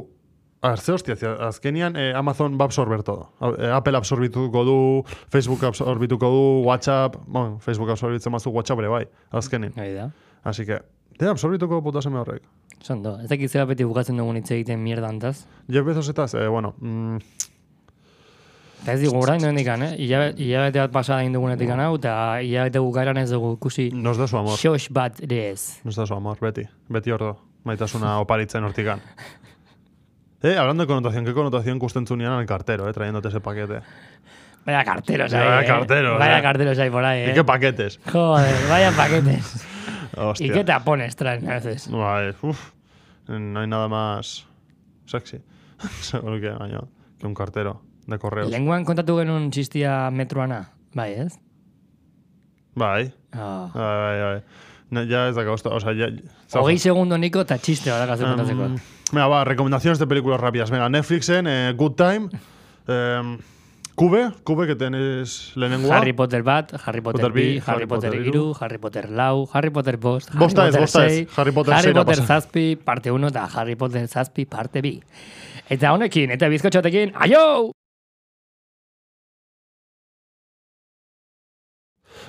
[0.63, 1.15] A ver, ze hostia,
[1.47, 3.31] azkenian eh, Amazon va absorber todo.
[3.57, 9.07] Eh, Apple absorbituko du, Facebook absorbituko du, WhatsApp, bueno, Facebook absorbitzen mazu WhatsApp ere bai,
[9.31, 9.73] azkenin.
[9.79, 10.11] Hori da.
[10.45, 10.83] Así que,
[11.21, 12.43] dena absorbituko puta seme horrek.
[12.83, 13.19] Zondo.
[13.21, 15.45] Ez dakit zera beti bukatzen dugun hitz egiten mierda antaz.
[15.69, 17.19] Jeff Bezosetaz, eh, bueno, mm,
[18.81, 19.91] Eta ez digu orain hendikan, eh?
[20.01, 24.27] Ilabe- Hilabete bat pasada egin dugunetik hau, eta hilabete bukaeran ez dugu ikusi nos da
[24.27, 24.57] su amor.
[24.57, 25.81] xox bat ere ez.
[25.85, 26.63] Nos da su amor, beti.
[26.89, 27.37] Beti ordo.
[27.65, 29.01] Maitasuna oparitzen hortikan.
[30.43, 33.81] Eh, hablando de connotación, ¿qué connotación kustentzunean al cartero, eh, trayéndote ese paquete?
[34.65, 35.69] Vaya carteros Vaya ahí, eh.
[35.69, 36.43] carteros, Vaya eh.
[36.43, 37.35] carteros ahí por ahí, ¿Y eh.
[37.35, 38.01] qué paquetes?
[38.11, 39.67] Joder, vaya paquetes.
[40.17, 40.47] Hostia.
[40.47, 41.91] ¿Y qué tapones traen a veces?
[41.91, 42.73] Vale, uf.
[43.29, 44.47] No hay nada más
[45.07, 45.39] sexy.
[46.01, 46.53] Seguro que,
[47.19, 48.51] que un cartero de correos.
[48.51, 51.39] Lenguan kontatu genuen txistia metroana, bai, ez?
[52.75, 53.71] Bai, Oh.
[53.73, 54.43] bai, bai, bai.
[54.91, 56.09] No, ya ez daka, o sea, ya...
[56.59, 58.65] Hogei segundo niko eta txiste bat kontatzeko.
[58.73, 58.79] Um,
[59.13, 60.71] Venga, va, recomendaciones de películas rápidas.
[60.71, 62.29] Venga, Netflixen, eh, Good Time,
[62.89, 63.39] eh,
[64.01, 65.99] Cube, Cube que tenés lehenengoa.
[65.99, 69.69] Harry Potter bat, Harry Potter, Potter bi, Harry, Potter Potter iru, Harry Potter lau, Harry
[69.69, 71.13] Potter bost, Harry Bosta ez, Potter bosta ez.
[71.13, 74.95] sei, Harry Potter Harry Potter zazpi parte 1 eta Harry Potter zazpi parte bi.
[75.69, 77.73] Eta honekin, eta bizkotxotekin, aio!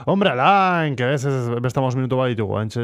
[0.05, 2.83] Hombre, alain, que veces bestamos minutu bat ditugu, entxe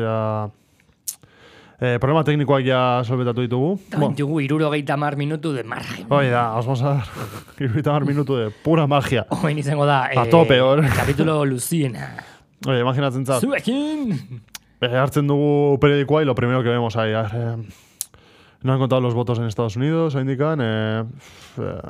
[1.80, 3.76] Eh, problema teknikoak ja solbetatu ditugu.
[3.92, 6.08] Eta ditugu irurogeita mar minutu de margen.
[6.10, 7.08] Hoi da, vamos a dar
[7.62, 9.28] irudita mar minutu de pura magia.
[9.44, 10.82] Hoin izango da, A tope, hor.
[10.96, 12.16] kapitulo luziena.
[12.68, 14.42] Oye, imaginatzen zat, Zuekin!
[14.82, 17.56] eh, hartzen dugu periodikoa y lo primero que vemos ahí, eh,
[18.64, 21.04] no han contado los votos en Estados Unidos, ahí indican, eh,
[21.60, 21.82] eh,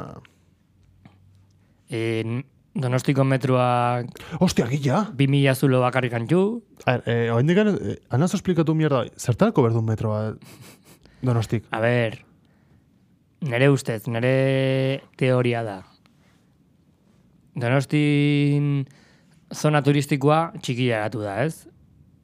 [1.90, 2.44] Eh,
[2.78, 5.04] donostiko metroak hostia, gilla.
[5.18, 10.36] 2000 zulo bakarrik antxu, eh, indican, eh, anazo explikatu mierda, zertarako berdu metroa
[11.22, 11.66] donostik?
[11.72, 12.20] A ber,
[13.42, 15.82] nere ustez, nere teoria da.
[17.58, 18.86] Donostin
[19.54, 21.68] zona turistikoa txikia gatu da, ez?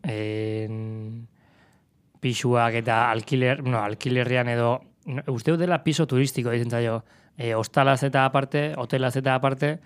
[0.04, 1.28] En,
[2.24, 7.02] pisuak eta alkiler, no, alkilerrian edo, no, uste dela piso turistiko ditzen zaio,
[7.38, 9.78] e, hostalaz eta aparte, hotelaz eta aparte,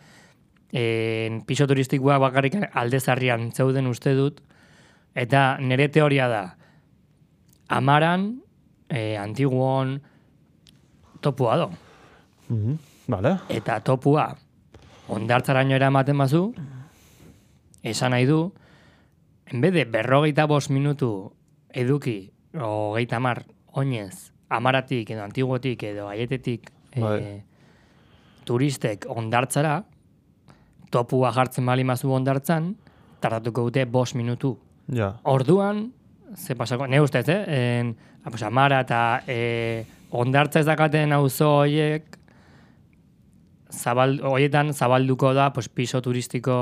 [0.72, 4.42] en, piso turistikoa bakarrik aldezarrian zeuden uste dut,
[5.16, 6.44] eta nere teoria da,
[7.68, 8.42] amaran,
[8.90, 10.02] e, antiguon
[11.22, 11.72] topua do.
[12.50, 12.78] Mhm,
[13.08, 13.38] Vale.
[13.50, 14.36] Eta topua
[15.08, 16.54] ondartzaraino eramaten bazu,
[17.84, 18.52] esan nahi du,
[19.48, 21.32] enbede de berrogeita bost minutu
[21.72, 23.46] eduki, hogeita mar,
[23.80, 27.20] oinez, amaratik edo antiguotik edo aietetik Bai.
[27.22, 27.44] e,
[28.48, 29.84] turistek ondartzara,
[30.92, 32.76] topua jartzen bali mazu ondartzan,
[33.22, 34.56] tardatuko dute bost minutu.
[34.94, 35.16] Ja.
[35.24, 35.92] Orduan,
[36.36, 37.44] ze pasako, ne ustez, eh?
[37.48, 42.18] En, ah, pues, amara eta e, ondartza ez dakaten auzo horiek,
[43.72, 46.58] zabal, horietan zabalduko da pues, piso turistiko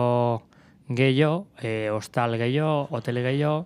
[0.90, 3.66] gehiago, e, hostal gehiago, hotel gehiago,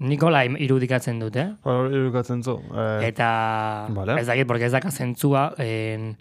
[0.00, 1.50] Nikola irudikatzen dut, eh?
[1.68, 2.54] Hor irukatzen zu.
[2.72, 4.14] Eh, Eta Vale.
[4.22, 6.16] ez dakit, porque ez daka zentzua, en,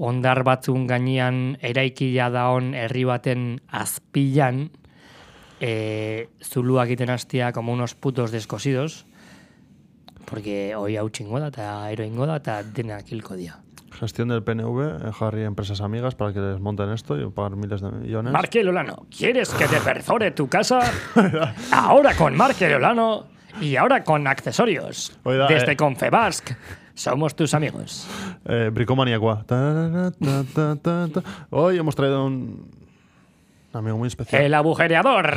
[0.00, 4.70] ondar batzun gainean eraikila daon herri baten azpilan,
[5.60, 9.04] e, zulua egiten hastia como unos putos descosidos,
[10.24, 13.58] porque hoi hau txingo da, eta ero ingo da, eta denak hilko dia.
[14.00, 17.82] Gestión del PNV, eh, Harry empresas amigas para que les monten esto y pagar miles
[17.82, 18.32] de millones.
[18.32, 20.80] Marque Lolano, ¿quieres que te perfore tu casa?
[21.72, 23.26] Ahora con Marque Lolano
[23.60, 25.18] y ahora con accesorios.
[25.24, 25.76] Oiga, Desde eh.
[25.76, 26.52] Confebask,
[27.00, 28.06] somos tus amigos.
[28.44, 29.44] Eh, bricomaniacua.
[31.50, 32.70] Hoy hemos traído un
[33.72, 34.42] amigo muy especial.
[34.42, 35.30] El agujereador.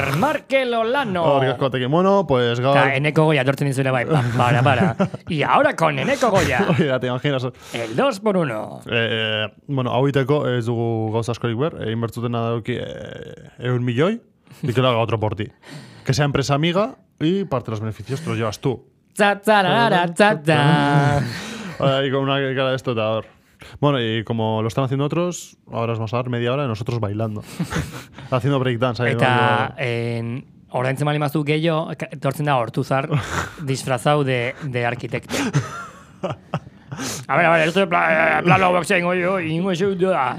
[1.23, 1.89] Hor gaskoatekin.
[1.89, 2.78] Bueno, pues gaur...
[2.78, 4.95] Eta Eneko Goya dizure bai, pa- para, para.
[5.30, 7.47] Y ahora con Eneko Goya, Oiga, te imaginas.
[7.73, 12.41] el 2 por 1 Eh, bueno, hau iteko ez dugu gauza askorik ber, egin bertzutena
[12.49, 14.21] dauki eh, eun milioi,
[14.62, 15.47] y que lo haga otro por ti.
[16.04, 18.89] Que sea empresa amiga y parte de los beneficios te los llevas tú.
[19.13, 19.62] Tza, tza,
[21.79, 23.27] Ahora, y con una cara de esto ahora.
[23.79, 26.67] Bueno, y como lo están haciendo otros, ahora os vamos a dar media hora de
[26.67, 27.43] nosotros bailando.
[28.31, 29.01] Haciendo breakdance.
[29.03, 29.81] ahí, Eta ¿no?
[29.81, 33.07] en, oraintzen bali mazu gehiago, etortzen da hortuzar
[33.63, 35.36] disfrazau de, de arquitecto.
[37.27, 40.36] A ver, a ver, esto de pla, eh, plano boxea ingo jo, ingo jo da.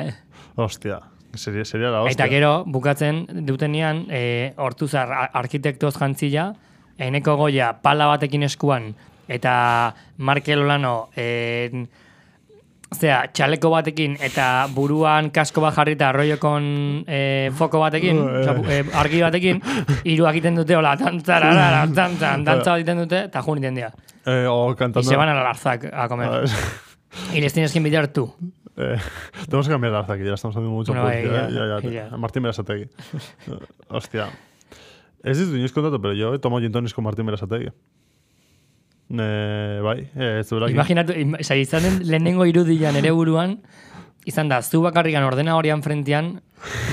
[0.56, 1.00] Hostia,
[1.34, 2.12] sería, sería la hostia.
[2.24, 6.54] Eta gero, bukatzen dutenean, e, hortuzar a- arkitektoz jantzila,
[6.98, 8.94] eneko goia pala batekin eskuan,
[9.28, 11.86] eta Markel Olano, e,
[12.94, 18.20] zera, txaleko batekin, eta buruan kasko bat jarrita arroiokon e, foko batekin,
[18.58, 19.60] bu- e, argi batekin,
[20.04, 23.90] hiru egiten dute, hola, tantzarara, tantzan, dantza bat egiten dute, eta jun egiten dira.
[24.26, 25.08] Eh, o Y cantando.
[25.08, 26.30] se van a la Larzak a comer.
[26.30, 26.50] ver,
[27.34, 28.32] Y les tienes que invitar tú.
[28.76, 28.96] eh,
[29.46, 32.10] tenemos que cambiar arza aquí, ya estamos haciendo mucho Bueno, publicidad, eh, ya, ya, ya,
[32.10, 32.16] ya.
[32.16, 32.88] Martín Berasategui.
[33.88, 34.28] Hostia.
[35.24, 37.70] Ez ditu inoiz kontatu, pero yo tomo gin tonics con Martín Berasategui.
[39.10, 40.70] Eh, bai, eh, ez duela.
[40.72, 43.58] Imaginatu, im, oza, izan den lehenengo irudian ere buruan,
[44.24, 46.38] izan da, zu bakarrikan ordena horian frentean,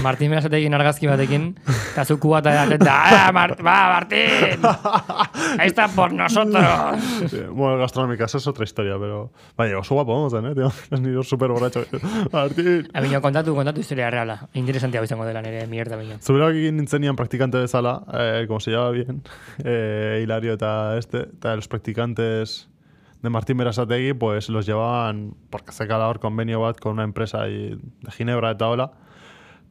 [0.03, 1.51] Martin Berasategin argazki batekin,
[1.91, 2.95] eta zu kubata edaten da,
[3.27, 4.63] ah, Mar va, Martín!
[5.57, 6.61] Ahí está por nosotros!
[7.51, 9.31] Bueno, gastronómica, esa es otra historia, pero...
[9.57, 10.71] Vaya, oso guapo vamos, eh, tío.
[10.91, 11.85] Es nido súper borracho.
[12.31, 12.87] Martín!
[12.93, 14.47] Abino, kontatu, kontatu historia reala.
[14.53, 16.17] Interesantea hau izango dela nire mierda baino.
[16.21, 19.21] Zuberak egin nintzenian praktikante bezala, eh, como se llama bien,
[19.63, 22.69] eh, Hilario eta este, eta los practicantes
[23.21, 27.43] de Martín Berasategui, pues los llevaban, porque se cada hor convenio bat con una empresa
[27.43, 28.91] ahí de Ginebra eta hola,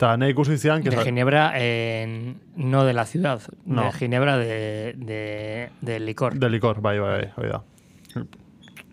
[0.01, 3.85] eta nahi ikusi zian, que De Ginebra, eh, no de la ciudad, No.
[3.85, 6.35] de Ginebra de, de, de licor.
[6.41, 7.63] de licor, bai, hori da.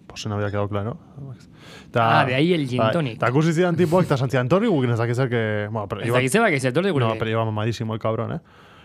[0.07, 0.97] Pues no había quedado claro.
[1.91, 3.15] Ta, Ah, de ahí el gin tonic.
[3.15, 5.67] Eta ikusi zian tipoak, eta santzian torri guk nezak ezer que...
[5.71, 8.39] Bueno, pero iba, gizeba, que se torre no, pero iba mamadísimo el cabrón, eh.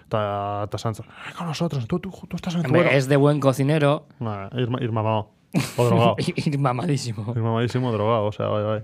[0.06, 2.96] Eta, eta santzan, "Eh, con nosotros, tú, tú, tú estás en tu Hombre, vuelo".
[2.98, 5.30] es de buen cocinero, Nah, ir, ir mamado.
[5.76, 6.16] O drogado.
[6.36, 7.32] ir mamadísimo.
[7.34, 8.82] ir mamadísimo drogado, o sea, bai, bai.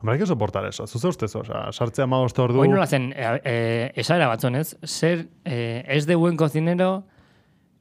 [0.00, 0.86] Hombre, hay que soportar eso.
[0.86, 2.60] Zuze ustez, o sea, sartzea magoste ordu...
[2.60, 4.78] Hoy no lo hacen, eh, eh, esa era batzón, ez?
[4.82, 7.04] Ser, eh, es de buen cocinero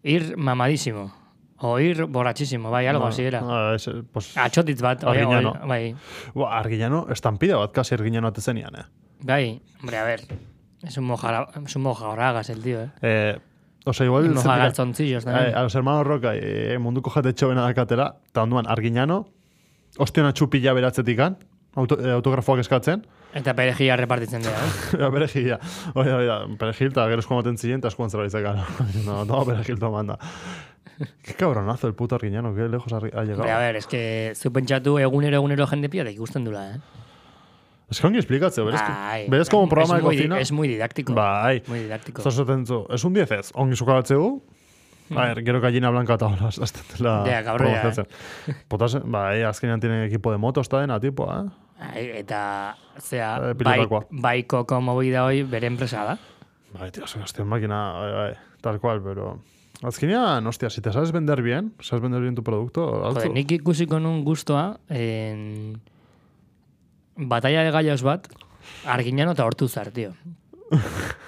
[0.04, 1.14] ir mamadísimo.
[1.62, 3.42] O ir borrachísimo, bai, algo así era.
[3.44, 5.54] Ah, es, pues, Atxotitz bat, oi, oi, Arguiñano.
[5.68, 5.96] bai.
[6.34, 8.86] Buah, argillano, estampida bat, kasi argillano atezenian, eh.
[9.22, 10.22] Bai, hombre, a ver.
[10.84, 12.92] Es un moja, es un mojabragas el tío, eh.
[13.02, 13.40] eh
[13.86, 14.26] o sea, igual...
[14.26, 18.44] Un moja zertika- galtzoncillos Eh, a los hermanos Roca, eh, munduko jate txobena dakatela, eta
[18.44, 19.28] onduan, argiñano,
[19.98, 21.38] ostiona txupila beratzetikan,
[21.76, 24.70] auto, eh, autografoak eskatzen, Eta perejila repartitzen dira, eh.
[24.98, 25.60] Eta perejila.
[25.94, 28.64] Oida, oida, perejil, eta gero eskuan maten ziren, eta eskuan zerbait zekan.
[29.06, 30.18] No, toma perejil tomanda.
[31.24, 33.36] Qué cabronazo el puto Arguiñano, qué lejos ha, llegado.
[33.36, 36.80] Hombre, a ver, es que zu pentsatu egunero egunero jende pila da ikusten dula, eh.
[37.90, 40.40] Es que ongi explicatzeo, berez, Bai, berez como es programa de cocina.
[40.40, 41.14] Es muy didáctico.
[41.14, 41.64] Bai.
[41.68, 42.22] Muy didáctico.
[42.22, 44.44] Zu, es un 10 ez, ongi zukabatzeu,
[45.16, 48.06] A ver, gero gallina blanca eta hola, azten dela Ja, gaur ja, promozatzen.
[48.68, 51.48] Potas, bai, azkenean tiene equipo de motos eta dena, tipo, eh?
[52.20, 54.02] Eta, zea, Eh, bai, pilotakoa.
[54.12, 56.18] baikoko movida hoi bere enpresa da.
[56.78, 59.40] Bai, tío, soy hostia, máquina, bai, bai, tal cual, pero...
[59.82, 63.22] Azkenean, hostia, si te sabes vender bien, sabes vender bien tu producto, altzu.
[63.22, 65.80] Joder, nik ikusiko nun gustoa, en...
[67.16, 68.28] batalla de gallos bat,
[68.86, 70.12] Arginano eta Hortuzar, tío.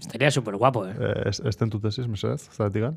[0.00, 0.94] Estaría super guapo, eh.
[0.98, 2.96] Eh, ez, ez tentu tesis, mesedez, zaratik gan?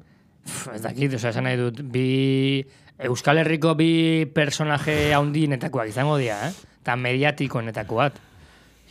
[0.73, 2.63] Ez dakit, oza, esan nahi dut, bi...
[3.03, 6.53] Euskal Herriko bi personaje haundinetakoak izango dira, eh?
[6.81, 8.19] Eta mediatikonetako bat.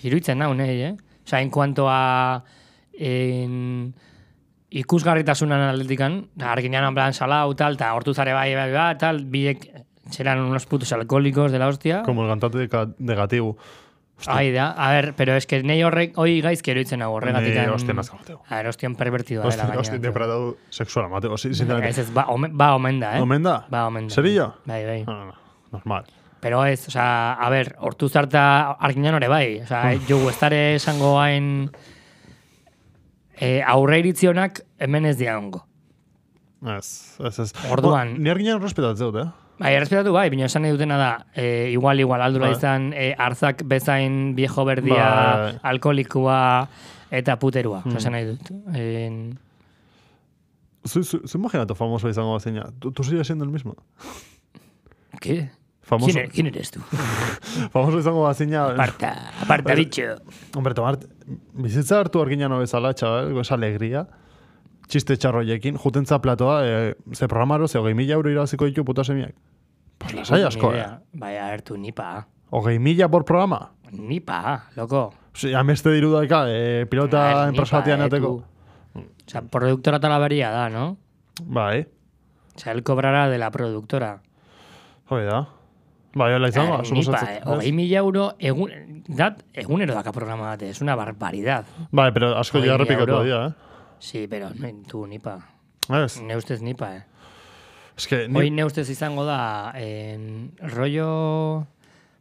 [0.05, 0.95] Iruitzen nau, nahi, eh?
[1.25, 2.43] Osa, en cuanto a...
[2.93, 3.95] En,
[4.73, 9.67] ikusgarritasunan atletikan, arginean en plan salau, tal, eta hortu zare bai, bai, bai, tal, biek
[10.13, 12.03] serán unos putos alcohólicos de la hostia.
[12.05, 12.89] Como el cantante de, Ca-
[14.29, 17.55] Ai da, a ver, pero es que nei horrek, hoi gaizki eruitzen hau horregatik.
[17.55, 18.39] Ni hostia nazka bateu.
[18.49, 19.81] A ver, hostian pervertidoa dela gaina.
[19.81, 19.97] hostia, tío.
[20.01, 21.37] interpretatu sexuala, Mateo.
[21.39, 23.23] Sí, Ez ez, ba, omen, ba omen da, eh?
[23.23, 23.67] Omen da?
[23.71, 24.15] Ba omen da.
[24.15, 24.55] Serio?
[24.65, 25.05] Bai, bai.
[25.07, 25.35] No, no, no.
[25.73, 26.05] Normal.
[26.41, 29.61] Pero ez, o sea, a ver, hortu zarta arginan ore bai.
[29.63, 31.71] O sea, jo estare esango hain
[33.39, 35.65] eh, aurre iritzionak hemen ez dira ongo.
[36.63, 37.53] Ez, ez, ez.
[37.71, 39.31] Orduan- Bo, Ni arginan respetatzen dut, eh?
[39.59, 42.57] Bai, errespetatu bai, bina esan dutena da, eh, igual, igual, aldura Bai.
[42.57, 45.59] izan, eh, arzak bezain viejo berdia, Bai.
[45.63, 46.69] alkoholikua
[47.11, 47.83] eta puterua.
[47.85, 47.93] Hmm.
[47.93, 47.97] Mm.
[47.97, 48.51] esan nahi dut.
[48.75, 49.39] En,
[50.85, 52.65] Zu, zu, zu imaginato famoso izango bazina.
[52.81, 53.77] Tu, tu sigues siendo el mismo.
[55.21, 55.51] ¿Qué?
[55.83, 56.81] Famoso, ¿Quién, e- quién eres tú?
[57.71, 58.67] famoso izango bazina.
[58.71, 60.03] Aparta, aparta, bicho.
[60.57, 61.05] Hombre, tomart,
[61.55, 64.09] bizitza hartu arginano bezala, txabal, esa alegría,
[64.93, 69.33] txiste txarroiekin, jutentza platoa, e, ze programaro, ze hogei mila euro irabaziko ditu puta semiak.
[69.99, 70.83] Pues lasai asko, Ni eh?
[70.83, 71.01] idea.
[71.13, 72.27] Bai, a ver, tú, nipa.
[72.51, 73.71] Hogei mila por programa.
[73.93, 75.13] Nipa, loco.
[75.35, 78.33] Osi, ameste diru daika, e, pilota A ver, enpresa nipa, batean eh, ateko.
[78.95, 80.97] O sea, productora talabaria da, ¿no?
[81.45, 81.87] Bai,
[82.55, 84.21] O sea, él cobrará de la productora.
[85.09, 85.49] hoi da.
[86.15, 87.29] Bai, hola izango, Eh, suposatzen.
[87.29, 88.71] nipa, eh, hogei mila euro, egun,
[89.09, 91.65] dat, egunero daka programa bate, es una barbaridad.
[91.91, 93.25] Bai, pero asko Hogei ja mila repikatu euro.
[93.25, 93.53] dira, eh?
[94.03, 94.51] Sí, pero
[94.89, 95.39] tú, nipa.
[95.89, 97.05] Ez, Ne ustez nipa, eh.
[97.97, 98.57] es que Hoi ni...
[98.57, 101.67] ne ustez izango da, en, rollo,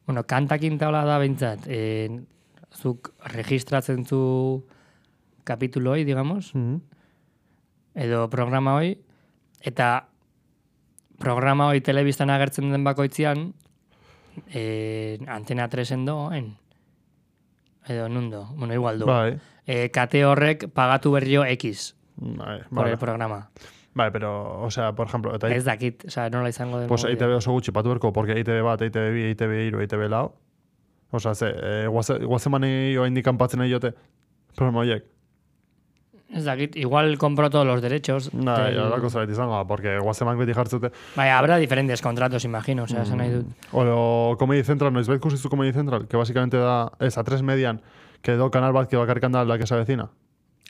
[0.05, 2.27] bueno, kantakin taula da behintzat, en,
[2.69, 4.63] zuk registratzen zu
[5.43, 6.81] kapitulo hoi, digamos, Mhm.
[7.95, 8.97] edo programa hoi,
[9.61, 10.07] eta
[11.19, 13.53] programa hoi telebistan agertzen den bakoitzean,
[14.53, 16.57] eh, antena 3 doen,
[17.87, 19.05] edo nundo, bueno, igual du.
[19.05, 22.91] Bai, Eh, kate horrek pagatu berrio X bai, por bai.
[22.93, 23.49] el programa.
[23.93, 26.87] Bai, pero, o sea, por ejemplo, eta Ez dakit, osea, nola izango den.
[26.87, 27.03] Pues.
[27.03, 30.31] EITB oso gutxi patu berko, porque EITB bat, EITB bi, EITB iru, EITB lau.
[31.11, 33.93] Osa, ze, e, guaze, oa indikan patzen nahi jote,
[34.55, 35.03] programa horiek.
[36.31, 38.33] Ez dakit, igual compro todos los derechos.
[38.33, 40.93] Na, del- ja, lako zait izango, porque guazeman beti jartzute.
[41.17, 43.45] Bai, habrá diferentes contratos, imagino, osea, esan nahi dut.
[43.73, 47.81] O Comedy Central, noiz bet kusizu Comedy Central, que básicamente da, ez, a tres median,
[48.21, 50.09] que do kanal bat, que bakarrikan da la avecina.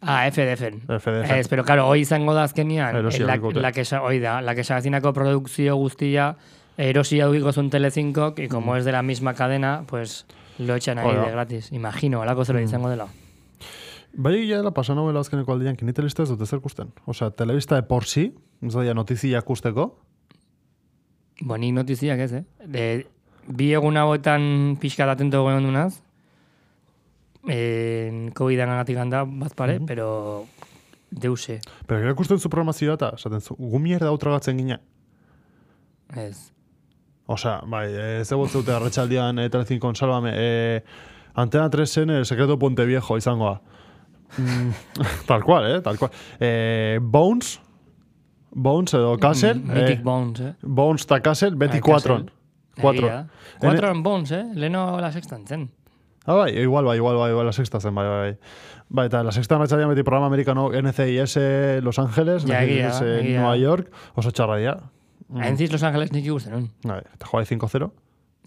[0.01, 0.81] Ah, FDFen.
[0.87, 1.31] FDF.
[1.31, 4.41] Ez, pero claro, hoy izango da azkenian, Erosi eh, la, la que sa, hoi da,
[4.41, 6.37] la que sabezinako produkzio guztia
[6.77, 10.25] erosi aukiko zun Telecinco, y como es de la misma cadena, pues
[10.57, 11.25] lo echan ahí Oida.
[11.25, 11.71] de gratis.
[11.71, 13.07] Imagino, alako zero izango dela.
[14.13, 16.89] Bai egia dela pasa novela azkeneko aldian, ni telebista ez dute zer kusten.
[17.05, 19.99] Osea, telebista de por sí, ez daia notizia kusteko,
[21.41, 22.43] Bo, nik notiziak ez, eh?
[22.69, 22.85] De,
[23.49, 26.01] bi egun hauetan pixka atento egon dunaz,
[27.47, 30.45] en COVID-an agatik handa, bat pare, pero
[31.11, 34.79] deuse, pero gero kusten zu programazioa eta, esaten zu, gu mierda hau tragatzen gina.
[36.15, 36.51] ez.
[37.31, 37.85] Osea, bai,
[38.19, 40.83] ez egot zeute arratsaldian e, Telezinkon, salvame, e,
[41.33, 43.61] Antena 3-en el secreto Puente Viejo izangoa.
[44.37, 44.71] Mm,
[45.27, 46.11] tal cual, eh, tal cual.
[46.39, 47.59] E, Bones,
[48.51, 50.53] Bones edo Castle, Mm, Mythic eh, Bones, eh?
[50.61, 51.81] Bones eta Castle, beti Ah.
[51.81, 52.25] Kuatro.
[53.59, 54.45] Cuatro en Bones, eh?
[54.55, 55.69] Leno la sextan zen.
[56.25, 58.37] Ah, bai, igual, bai, igual, bai, igual, la sexta zen, bai, bai, bai.
[58.89, 63.39] Bai, eta la sexta arratsaldian beti programa americano NCIS Los Angeles, Ja, NCIS egia.
[63.39, 64.75] Nueva York, oso txarra dira.
[65.29, 65.43] Mm.
[65.47, 66.69] Enziz Los Ángeles nik ikusten nun.
[66.83, 67.89] Bai, eta joa 5-0.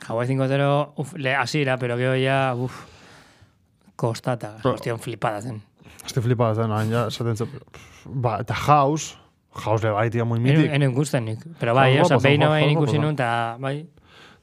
[0.06, 2.84] Hawaii 5-0, uf, le asira, pero gero ya, uf,
[3.96, 5.62] kostata, Pero- hostion flipada zen.
[6.04, 7.48] Estoy flipada zen, hain ja, esaten zu.
[8.04, 9.16] Ba, eta House,
[9.54, 10.70] House le bai, tia, muy mitik.
[10.70, 11.40] Eno ikusten nik.
[11.58, 13.00] Pero bai, oza, zen, behin guapo ikusi zen.
[13.02, 13.87] nun, eta bai,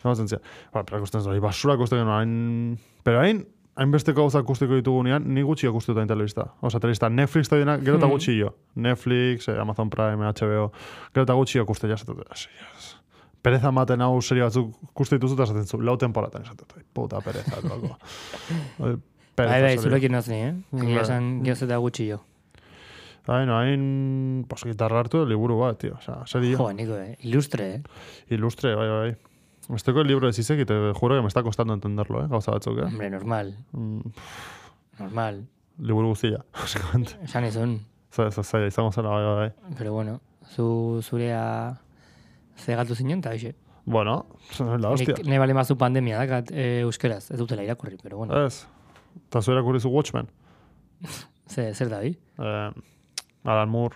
[0.02, 0.40] Zamatzen zia.
[0.74, 2.80] Ba, pero ikusten zoi, basura ikusten genuen, hain...
[3.04, 3.44] Pero hain,
[3.76, 6.48] hainbesteko gauzak ikusteko ditugunean, ni gutxi ikustu hain telebista.
[6.62, 8.12] Osa, telebista, Netflix eta dina, gero eta Hmm.
[8.18, 8.56] gutxi jo.
[8.76, 10.72] Netflix, eh, Amazon Prime, HBO,
[11.14, 12.18] gero eta gutxi ikuste jasatu.
[13.42, 16.84] Pereza maten hau serie batzuk ikuste dituzu eta esaten zu, lau temporatan esaten.
[16.94, 17.96] Puta pereza, loko.
[18.82, 18.96] Bai,
[19.36, 20.54] pereza bai, bai, zurekin nazni, eh?
[20.84, 22.20] Egia esan, gehoz eta gutxi jo.
[23.32, 25.94] Hain, hain, pues, gitarra hartu liburu bat, tío.
[25.96, 26.58] O sea, serio.
[26.58, 27.16] Jo, niko, eh?
[27.24, 27.82] Ilustre, eh?
[28.30, 29.16] Ilustre, bai, bai.
[29.76, 32.52] Esteko el libro de Sisek y te juro que me está costando entenderlo, eh, gauza
[32.52, 32.84] batzuk, eh.
[32.86, 34.00] Hombre, normal, Mm,
[35.00, 35.48] normal.
[35.80, 37.18] liburu guztia, básicamente.
[37.24, 37.80] Esan izun.
[38.12, 39.76] Za- za- Zaila, izango zela, bai, bai.
[39.78, 40.20] Pero bueno,
[40.56, 41.80] zu, zurea
[42.58, 43.56] zegatu zinen, eta hoxe.
[43.86, 44.26] Bueno,
[44.60, 45.16] la hostia.
[45.18, 48.68] Nik ne bali mazu pandemia dakat e, euskeraz, ez dutela irakurri, pero bueno, Ez.
[49.28, 50.28] Eta zuera kurizu Watchmen.
[51.50, 52.18] ze, zer da bi?
[52.38, 52.72] Eh,
[53.44, 53.96] Alan Moore,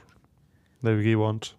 [0.81, 1.55] Dave Gibbons,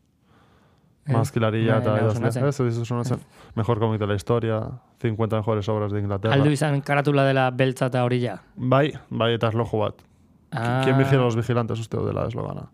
[1.06, 3.20] Eh, Mazkilaria bai, eta edo ez, ez sonatzen.
[3.54, 4.60] Mejor cómic de la historia,
[5.00, 6.34] 50 mejores obras de Inglaterra.
[6.34, 8.40] Aldu izan karatula dela beltza eta horilla.
[8.56, 10.02] Bai, bai, eta eslojo bat.
[10.50, 12.66] Ah, ¿Quién vigila los vigilantes uste dela eslogana?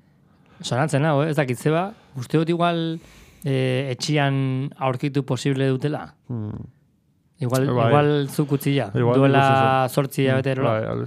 [0.63, 1.31] Sonatzen hau, eh?
[1.31, 3.01] ez dakit zeba, uste dut igual
[3.45, 3.55] e,
[3.93, 6.15] etxian aurkitu posible dutela.
[6.29, 6.71] Hmm.
[7.43, 7.89] Igual, Bai.
[7.91, 10.77] igual zuk utzia, Igual duela nik uste sortzi abete erola.
[10.95, 11.07] Bai,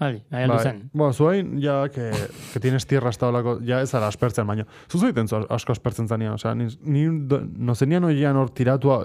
[0.00, 0.90] Bai, bai, zen.
[0.92, 2.10] Bueno, zuain, ja, que,
[2.52, 4.64] que tienes tierra hasta olako, ja ez ara aspertzen, baino.
[4.90, 9.04] Zuzu egiten zu asko aspertzen zanean, osea, ni, ni do- no zenian oian hor tiratua,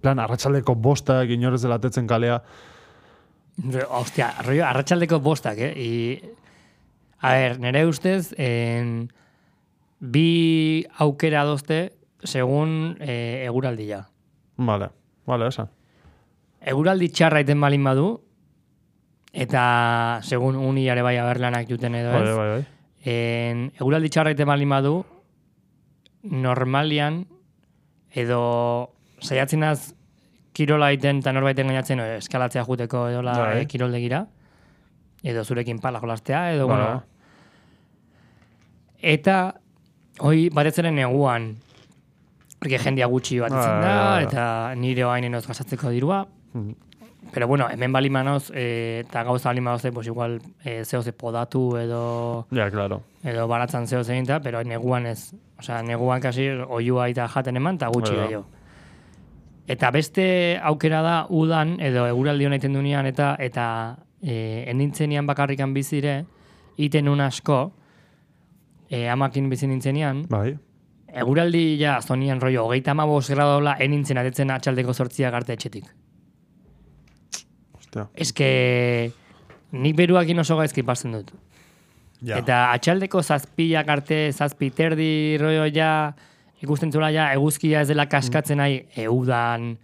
[0.00, 2.40] plan, arratsaldeko bostak, inorez dela tetzen kalea,
[3.90, 5.72] Ostia, rollo, arratsaldeko bostak, eh?
[5.78, 6.32] I,
[7.22, 9.12] a ver, nire ustez, en,
[10.00, 11.92] bi aukera dozte,
[12.24, 14.08] segun e, eguraldia.
[14.56, 14.88] Vale,
[15.26, 15.70] vale, esan.
[16.64, 18.08] Eguraldi txarra iten balin badu,
[19.34, 22.66] eta segun uni ere bai aberlanak juten edo ez, Bai, bai, bai.
[23.10, 24.92] en, eguraldi txarra iten balin badu,
[26.22, 27.24] normalian,
[28.14, 28.40] edo
[29.20, 29.90] saiatzen az
[30.54, 33.58] kirola iten eta norbaiten gainatzen o, eskalatzea juteko edola Bai.
[33.62, 34.22] eh, kiroldegira,
[35.24, 36.76] edo zurekin pala jolastea, edo, Bai.
[36.78, 37.02] bueno,
[39.02, 39.54] eta,
[40.20, 41.56] hoi, batez ere neguan,
[42.60, 44.24] porque jendia gutxi bat Bai, da, bai, bai.
[44.30, 44.46] eta
[44.78, 46.74] nire oainen oz gastatzeko dirua, Mhm.
[47.34, 51.76] Pero bueno, hemen bali manoz, eh, eta gauza bali manoz, pues igual eh, zehoze podatu
[51.76, 53.02] edo Ja, claro.
[53.24, 55.34] edo baratzan zehoze egin ta, pero neguan ez.
[55.58, 58.44] Osea, neguan kasi oiua eta jaten eman, eta gutxi gehiago.
[59.66, 63.66] Eta beste aukera da udan, edo eguraldi honeiten dunean, eta eta
[64.22, 66.26] e, enintzenian bakarrikan bizire,
[66.76, 67.72] iten un asko,
[68.88, 70.54] e, amakin bizi nintzenean, Bai.
[71.08, 75.90] eguraldi ja zonian rollo, hogeita amabos gradola enintzen atetzen atxaldeko sortziak arte etxetik.
[77.94, 78.08] Ostia.
[78.14, 79.12] Eske,
[79.72, 81.32] nik beruakin oso gaizki pasten dut.
[82.24, 82.38] Ja.
[82.40, 86.14] Eta atxaldeko zazpilak arte, zazpi terdi rollo ja,
[86.64, 89.74] ikusten zula ja, eguzkia ez dela kaskatzen nahi, eudan,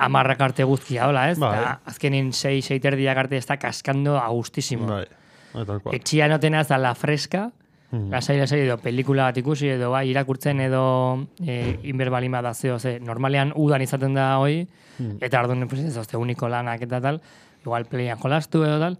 [0.00, 1.38] amarrak arte eguzkia, hola, ez?
[1.40, 1.54] Bai.
[1.56, 4.86] Eta azkenin sei, sei terdiak arte ez da kaskando agustísimo.
[4.90, 5.06] Bai.
[5.54, 5.80] Bai.
[5.96, 7.48] Etxia notena ez da la freska,
[7.92, 8.10] Mhm.
[8.10, 13.00] lasai, lasai, edo pelikula bat ikusi, edo bai, irakurtzen, edo e, inberbalima da zeo, ze,
[13.00, 14.68] normalean udan izaten da hoi,
[14.98, 15.16] Mhm.
[15.20, 17.20] eta orduan, pues, ez ozte uniko lanak eta tal,
[17.64, 18.98] igual playan jolastu edo tal,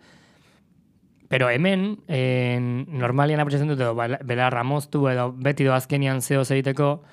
[1.30, 6.44] Pero hemen, en, normalian apreciatzen dut, edo bela- belarra moztu, edo beti do azkenian zeo
[6.44, 7.04] zeiteko,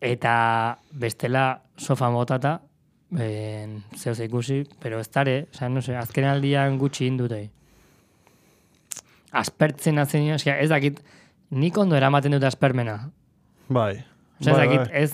[0.00, 2.60] eta bestela sofa botata,
[3.18, 7.50] en, zeo ikusi, pero ez dare, oza, no sé, azken aldian gutxi indutei.
[9.34, 11.00] Aspertzen atzen, osea, ez dakit,
[11.50, 13.10] nik ondo eramaten dut aspermena.
[13.68, 14.04] Bai.
[14.40, 15.02] Osea, ez Bai, dakit, bai.
[15.02, 15.12] ez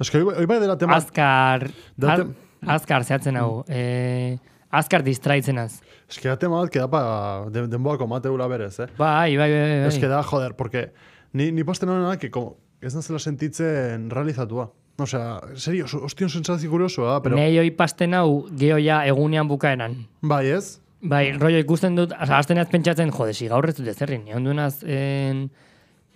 [0.00, 0.96] Es que hoy bai dela tema...
[0.96, 1.66] azkar,
[1.96, 2.34] Da az, tem-
[2.66, 4.38] azkar zehatzen hau, eh,
[4.70, 5.82] azkar distraitzen az.
[6.08, 8.86] Que da tema bat que da pa de, denboako mateula berez, eh?
[8.98, 10.00] Bai, bai, bai, bai.
[10.00, 10.92] Que da, joder, porque
[11.32, 14.70] ni, ni posten hona que como, ez nazela sentitzen realizatua.
[14.98, 17.36] Osea, serio, oso- ostion sensazio kuriosoa, pero...
[17.36, 20.06] Nei hoi pasten hau geho ja egunean bukaeran.
[20.22, 20.79] Bai, ez?
[21.02, 24.26] Bai, rollo ikusten dut, oza, azten ez pentsatzen, jode, si gaur ez dut ezerrin.
[24.28, 25.46] Egon dunaz, en,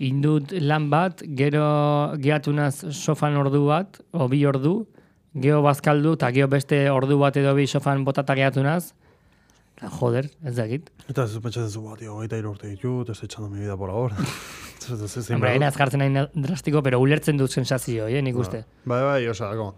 [0.05, 1.65] indut lan bat, gero
[2.21, 4.75] gehatunaz sofan ordu bat, o bi ordu,
[5.41, 8.93] geho bazkaldu, eta geho beste ordu bat edo bi sofan botata gehatunaz.
[9.79, 10.91] Eta, joder, ez dakit.
[11.09, 14.17] Eta ez pentsatzen zu, bat, tío, hogeita urte ditut, estoy echando mi vida por ahora.
[14.85, 18.05] Ez- ez- ez- ez- Hombre, ez- hain ez jartzen hain drastiko, pero ulertzen dut sensazio,
[18.07, 18.67] eh, nik uste.
[18.85, 19.75] Bai, bai, osea, como...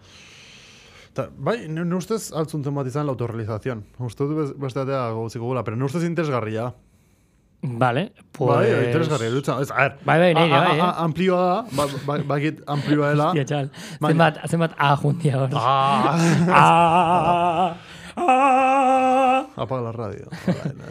[1.16, 3.86] Ta, bai, ne, ne ustez altzuntzen bat izan la autorrealización.
[4.04, 6.74] Uste dut bez- beste atea gauziko gula, pero ne ustez interesgarria.
[7.62, 8.02] Vale,
[8.36, 8.50] pues...
[8.52, 9.30] Bai, interesgarria.
[9.32, 10.82] Dutza, ez, a ver, Bai, bai, nire, bai, eh.
[10.84, 13.30] a- Amplioa da, ba, ba, bakit amplioa dela.
[13.32, 13.70] Hostia, txal.
[14.04, 15.56] Zenbat, zenbat A juntia hor.
[15.56, 16.18] Ah,
[16.52, 17.76] Ah,
[18.16, 19.46] ah.
[19.56, 20.28] apaga la radio.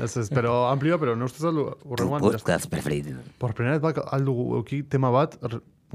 [0.04, 3.20] Ez, ez, pero amplioa, pero ne ustez aldu, Tu podcast preferido.
[3.38, 5.38] por primera vez aldu tema bat,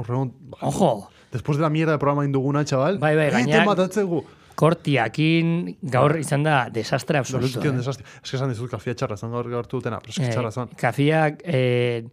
[0.00, 4.24] urrengoan, Ojo, después de la mierda de programa induguna, chaval, Bai, bai, gaina- tema datzegu.
[4.54, 7.46] kortiakin gaur izan da desastre absoluto.
[7.58, 7.78] Hostia, un eh.
[7.78, 8.04] desastre.
[8.22, 10.68] Es que esan dizut kafia txarra, zan gaur gaur dutena, pero Eh, txarra zan.
[10.76, 12.04] kafiak, eh,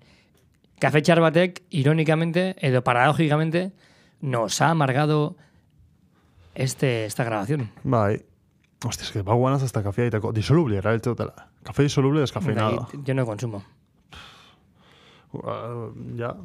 [0.80, 3.72] kafe txar batek, irónicamente, edo paradójicamente,
[4.22, 5.36] nos ha amargado
[6.56, 7.70] este, esta grabación.
[7.84, 8.24] Bai.
[8.86, 10.32] Hostia, es que va guanas hasta kafea itako.
[10.32, 11.50] Disoluble, erabiltze dutela.
[11.64, 12.88] Café disoluble descafeinado.
[13.04, 13.64] Yo no consumo.
[15.34, 16.36] Uh, ya.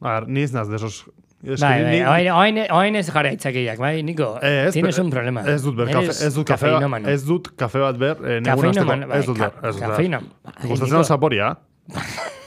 [0.00, 1.04] A ver, ni ez naz de esos...
[1.42, 4.98] Es Bai, bai, ni- oain, oain, oain ez jarra itzakiak, bai, Niko, Eh, ez, tienes
[4.98, 5.44] un problema.
[5.46, 7.08] Ez dut ber, kafe, ez dut kafe, kafeinomano.
[7.08, 9.52] ez dut kafe bat ber, eh, Kafeinoman, hasteko, bai, ez dut ber.
[9.62, 9.88] Ez dut ber.
[9.92, 10.26] kafeinom.
[10.64, 11.52] Gustatzen da zaporia.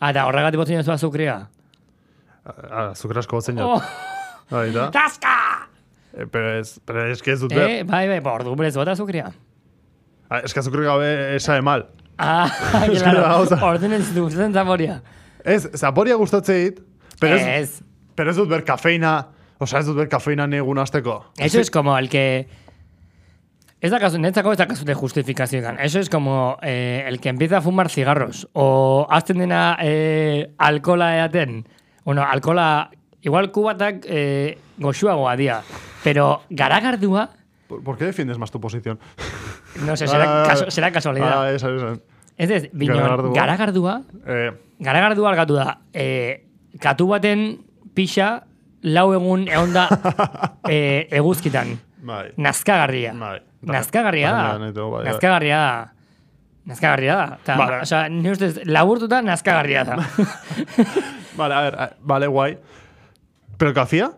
[0.00, 1.36] Ah, da, horregatik botzen ez azukrea.
[2.44, 3.66] Ah, Azukre asko batzen jat.
[3.66, 3.80] Oh,
[4.50, 4.90] Bai, da.
[4.92, 5.36] taska!
[6.12, 7.70] Eh, pero es, pero es que ez dut behar.
[7.70, 9.30] Eh, bai, bai, ba, ordu berez bota azukria.
[10.28, 11.86] Ah, Es que azukre gabe esae mal.
[12.18, 12.50] Ah,
[12.92, 14.12] Ez da claro, orduan ez
[14.52, 15.00] zaporia.
[15.44, 16.80] Ez, zaporia gustatze dit,
[17.20, 17.82] pero ez, Ez.
[18.14, 19.28] pero ez dut ber kafeina,
[19.58, 21.32] osea ez dut ber kafeina negun azteko.
[21.38, 22.48] Eso es como el que...
[23.80, 25.78] Ez da caso, netzako ez da caso de justificación.
[25.80, 28.46] Eso es como eh, el que empieza a fumar cigarros.
[28.52, 31.66] O hazten dena eh, alkola eaten.
[32.04, 32.90] Bueno, alkola...
[33.22, 35.62] Igual kubatak eh, goxuagoa dia.
[36.04, 37.30] Pero garagardua...
[37.68, 38.98] ¿Por, por qué defiendes más tu posición?
[39.86, 41.44] No sé, será, Ah, caso, será casualidad.
[41.44, 41.92] Ah, esa, esa.
[42.36, 43.32] Ez ez, Garagardua.
[43.34, 44.02] garagardua...
[44.26, 45.78] Eh, Garagardua algatu da.
[45.92, 46.46] Eh,
[46.80, 47.58] katu baten
[47.94, 48.42] pixa
[48.82, 49.88] lau egun egonda
[50.68, 51.74] eh, eguzkitan.
[52.02, 52.30] bai.
[52.36, 53.12] Nazkagarria.
[53.14, 53.38] Bai.
[53.62, 54.44] Nazkagarria da.
[54.58, 55.04] bai, bai.
[55.04, 55.92] Nazkagarria da.
[56.70, 57.38] Nazkagarria da.
[57.44, 57.80] Ta, Vale.
[57.84, 59.96] Osea, ni ustez, laburtuta nazkagarria da.
[61.36, 62.58] Vale, a ver, a- vale, guai.
[63.58, 64.10] Pero kafia?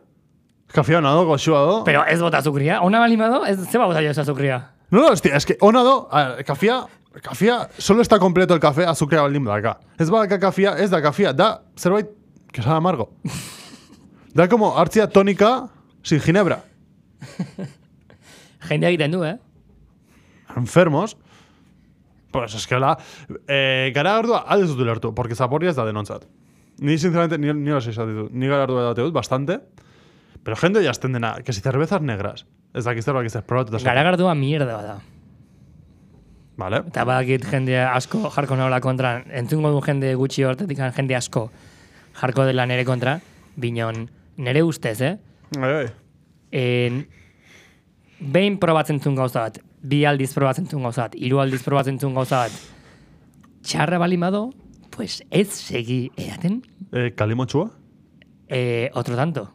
[0.73, 1.85] Kafia ona do, goxua do.
[1.85, 2.81] Pero ez bota azukria.
[2.83, 4.61] Ona balima do, ez zeba bota jo ez azukria.
[4.91, 6.81] No, no, hostia, es que ona do, a ver, kafia,
[7.21, 9.81] kafia, solo está completo el café azukrea baldin badaka.
[9.99, 12.09] Ez badaka kafia, ez da kafia, da zerbait
[12.53, 13.11] que sabe amargo.
[14.35, 15.69] da como hartzia tónica
[16.03, 16.63] sin ginebra.
[18.69, 19.39] Jendea egiten du, eh?
[20.57, 21.17] Enfermos.
[22.31, 22.97] Pues es que la...
[23.47, 26.25] Eh, garagardua aldez dut ulertu, porque zaporia ez da denontzat.
[26.79, 29.61] Ni, sinceramente, ni, ni los esatu Ni garagardua date dut, bastante.
[30.43, 32.47] Pero jende jazten dena, que si cervezas negras.
[32.75, 33.77] Ez dakiz zerbait ez probatu.
[33.77, 35.01] eta Garagardua mierda bada.
[36.63, 36.83] Vale.
[36.87, 41.49] Eta badakit jende asko jarko nagola kontra, entzungo du jende gutxi hortetik jende asko
[42.21, 43.17] jarko dela nere kontra,
[43.57, 44.05] binon
[44.39, 45.17] nere ustez, eh?
[45.59, 45.87] Ai, ai.
[46.53, 47.03] En,
[48.21, 52.15] behin probatzen zuen gauza bat, bi aldiz probatzen zuen gauza bat, hiru aldiz probatzen zuen
[52.15, 52.53] gauza bat,
[53.67, 54.51] txarra balimado,
[54.95, 57.71] pues ez segi eaten, Eh, kalimotxua?
[58.49, 59.49] eh, otro tanto.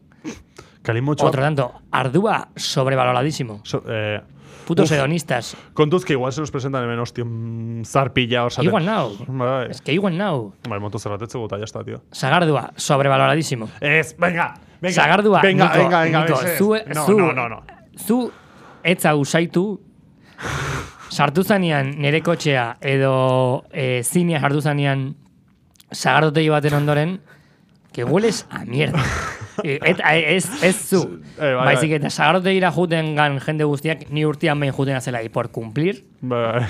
[0.88, 1.28] Kalimotxua?
[1.28, 3.60] Otro tanto, ardua sobrevaloradísimo.
[3.64, 4.22] So, eh,
[4.66, 5.56] Putos hedonistas.
[5.74, 8.48] kontuz que igual se nos presentan hemen, hostia, mm, zarpilla.
[8.62, 8.86] Igual.
[9.28, 10.54] Bai, Es que igual nau.
[10.68, 12.02] bai, moto zerratetze guta, ya está, tío.
[12.12, 13.70] Sagardua, sobrevaloradísimo.
[13.82, 14.96] Ez, venga, venga.
[14.96, 17.64] Sagardua, venga, venga, venga, Niko, ez, zu, no, zu, no, no, no.
[17.98, 18.32] zu
[18.84, 19.82] etza usaitu,
[21.10, 25.16] sartu zanean nere kotxea edo e, zinea sartu zanean
[25.92, 27.20] sagardotegi baten ondoren,
[27.92, 29.00] que hueles a mierda.
[29.64, 31.20] E, Eta ez, ez zu.
[31.38, 31.98] Eh, bai, Baizik bai.
[31.98, 36.04] eta sagardotegira juten gan jende guztiak ni urtean behin juten azela por cumplir.
[36.22, 36.66] Bai,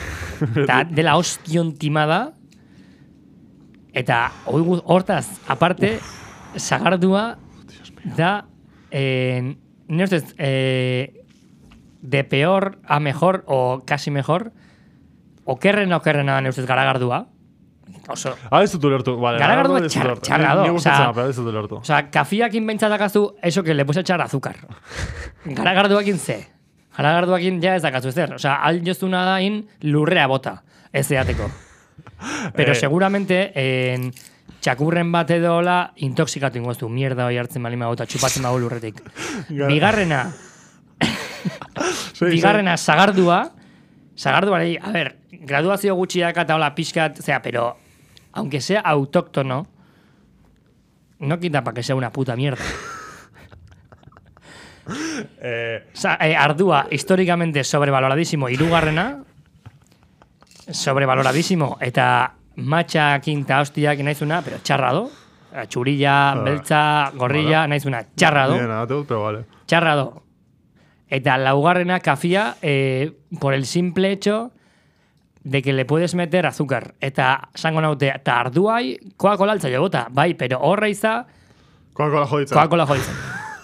[0.63, 2.33] Eta dela ostion timada.
[3.93, 5.97] Eta hortaz, aparte,
[6.55, 7.38] sagardua
[8.15, 8.45] da,
[8.91, 9.55] eh,
[9.88, 11.23] no ustez, eh,
[12.01, 14.51] de peor a mejor o casi mejor,
[15.45, 17.27] okerrena okerrena ne ustez garagardua.
[18.08, 19.18] Oso, Ah, ez dut ulertu.
[19.20, 20.22] Vale, Garagardua ez dut txar- ulertu.
[20.22, 21.76] txarrado, Ni gustatzen pero ez dut ulertu.
[21.76, 24.55] o sea, kafiakin bentsatakazu eso que le puedes echar azúcar.
[25.45, 26.47] Garagarduakin ze.
[26.97, 28.34] Garagarduakin ja ez dakazu ezer.
[28.34, 30.64] O sea, al jozuna da in lurrea bota.
[30.93, 31.49] Ez zeateko.
[32.55, 32.76] Pero Eh.
[32.76, 33.51] seguramente
[33.93, 34.12] en
[34.62, 36.89] txakurren bat edo hola intoxikatu ingoztu.
[36.89, 39.03] Mierda hoi hartzen bali mago eta txupatzen mago lurretik.
[39.49, 40.32] Gara- Bigarrena,
[42.22, 43.51] bigarrena sagardua.
[44.16, 47.76] Sagardua, a ver, graduazio gutxiak eta hola pixkat, sea, pero
[48.38, 49.67] aunque sea autóctono,
[51.19, 52.63] no quita para que sea una puta mierda.
[55.41, 59.23] Eh, Sa, eh, ardua, históricamente sobrevaloradísimo, irugarrena,
[60.71, 65.09] sobrevaloradísimo, eta matxa quinta hostiak naizuna, pero txarrado.
[65.67, 68.53] Txurilla, beltza, gorrilla, naizuna, txarrado.
[68.53, 69.43] Bien, nada, pero vale.
[69.65, 70.23] Txarrado.
[71.09, 73.11] Eta laugarrena kafia eh,
[73.41, 74.51] por el simple hecho
[75.47, 76.95] de que le puedes meter azúcar.
[76.99, 80.07] Eta zango naute, eta arduai, Coca-Cola altza jogota.
[80.11, 81.25] Bai, pero horra iza,
[81.93, 82.55] Coca-Cola joditzen.
[82.55, 83.15] Coca-Cola joditzen.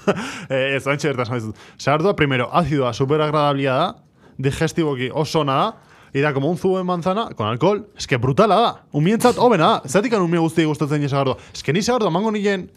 [0.49, 1.65] eh, ez antxe bertan esan dizut.
[1.77, 3.89] Sagardua, primero, ácidoa super agradablia da,
[4.37, 5.67] digestiboki oso ona da,
[6.13, 7.89] y da como un zubo de manzana con alcohol.
[7.97, 8.71] Es que brutala da.
[8.91, 9.89] Umientzat hobena da.
[9.89, 11.37] Zatik umie guzti gustatzen nien sagardua.
[11.53, 12.71] Es que ni sagardua mango nien...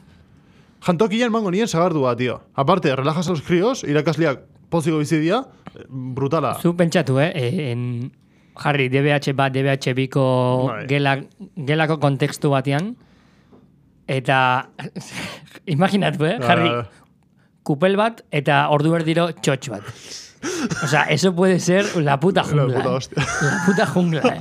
[0.81, 2.41] Jantokien mango nien sagardua, tío.
[2.55, 5.45] Aparte, relajas a los críos, irakasliak poziko bizi dira,
[5.75, 6.55] eh, brutala.
[6.61, 8.13] Zu pentsatu, eh, En,
[8.63, 10.25] jarri, DBH bat, DBH biko
[10.69, 10.87] Bai.
[10.91, 11.17] gela,
[11.57, 12.95] gelako kontekstu batean.
[14.07, 14.69] Eta,
[15.77, 16.39] imaginatu, eh?
[16.43, 16.87] Jarri, Ah,
[17.67, 19.83] kupel bat eta ordu erdiro txotx bat.
[20.83, 22.83] O sea, eso puede ser la puta jungla.
[22.83, 23.25] puta eh.
[23.43, 24.41] La puta jungla, eh.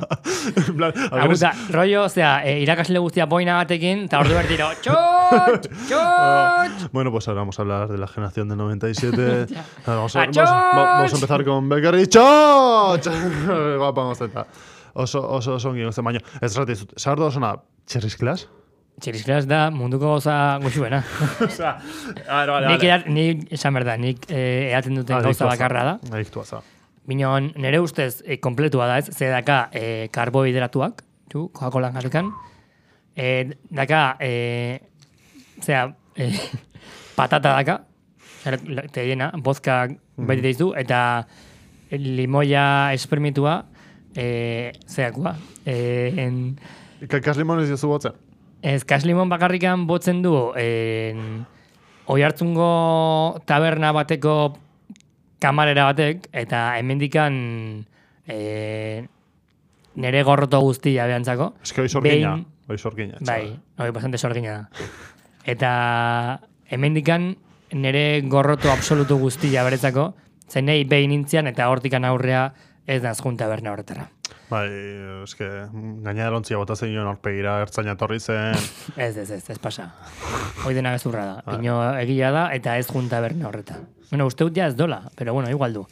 [0.68, 4.36] en plan, La algunes- puta, rollo, o sea, eh, irakasle guztia boina batekin, eta ordu
[4.38, 6.91] erdiro, txotx, txotx.
[6.91, 9.47] Bueno, pues ahora vamos a hablar de la generación del 97.
[9.86, 12.08] Ahora vamos, a, ¡A vamos, va- vamos a empezar con Becerri.
[12.08, 13.08] ¡Chot!
[13.78, 14.47] Guapa, vamos a empezar.
[14.93, 16.22] Oso, oso, oso ongi guzti, baina.
[16.41, 17.39] Ez rati, zut, sardo oso
[19.02, 21.02] Txirisklas da munduko goza goxuena.
[21.46, 25.84] Osea, a ver, vale, nik, edat, nik, esan berda, nik eh, eaten duten gauza bakarra
[25.89, 25.96] da.
[26.14, 26.62] Adiktua za.
[27.06, 32.32] Minon, nire ustez, e, kompletua da ez, ze daka e, karbohidratuak, tu, Coca-Cola garrikan,
[33.14, 34.80] e, daka, e,
[35.62, 36.32] zera, e,
[37.18, 37.82] patata daka,
[38.96, 39.84] te llena, bozka
[40.16, 41.02] baita deizu, eta
[41.91, 42.66] limoia
[42.96, 43.60] espermitua,
[44.16, 45.36] e, zeakua,
[45.68, 45.78] e,
[46.26, 46.39] en,
[47.12, 48.25] Kakas limonez jozu botzen.
[48.66, 51.43] Ez kaslimon bakarrikan botzen du, en,
[52.09, 52.70] oi hartzungo
[53.45, 54.55] taberna bateko
[55.43, 57.36] kamarera batek, eta hemendikan
[58.26, 59.05] e,
[60.01, 61.51] nere gorroto guztia behantzako.
[61.61, 62.36] Ez que hoi sorgina.
[62.66, 63.22] Hoi sorgina.
[63.22, 64.86] Bai, hori bastante sorgina da.
[65.45, 65.72] Eta
[66.74, 67.36] hemendikan
[67.78, 70.13] nere gorroto absolutu guztia beretzako,
[70.49, 72.47] zen nahi behin nintzian eta hortikan aurrea
[72.88, 74.10] ez da junta berna horretara.
[74.50, 74.68] Bai,
[75.24, 75.46] eske,
[76.06, 78.54] gaina delontzia bota zen joan aurpegira, ertzaina torri zen.
[78.96, 79.88] Ez, ez, ez, ez pasa.
[80.66, 81.36] Hoi dena gezurra da.
[81.48, 81.56] Bai.
[81.64, 83.80] Ino egia da eta ez junta berna horreta.
[84.12, 85.86] Bueno, uste dut ja ez dola, pero bueno, igual du.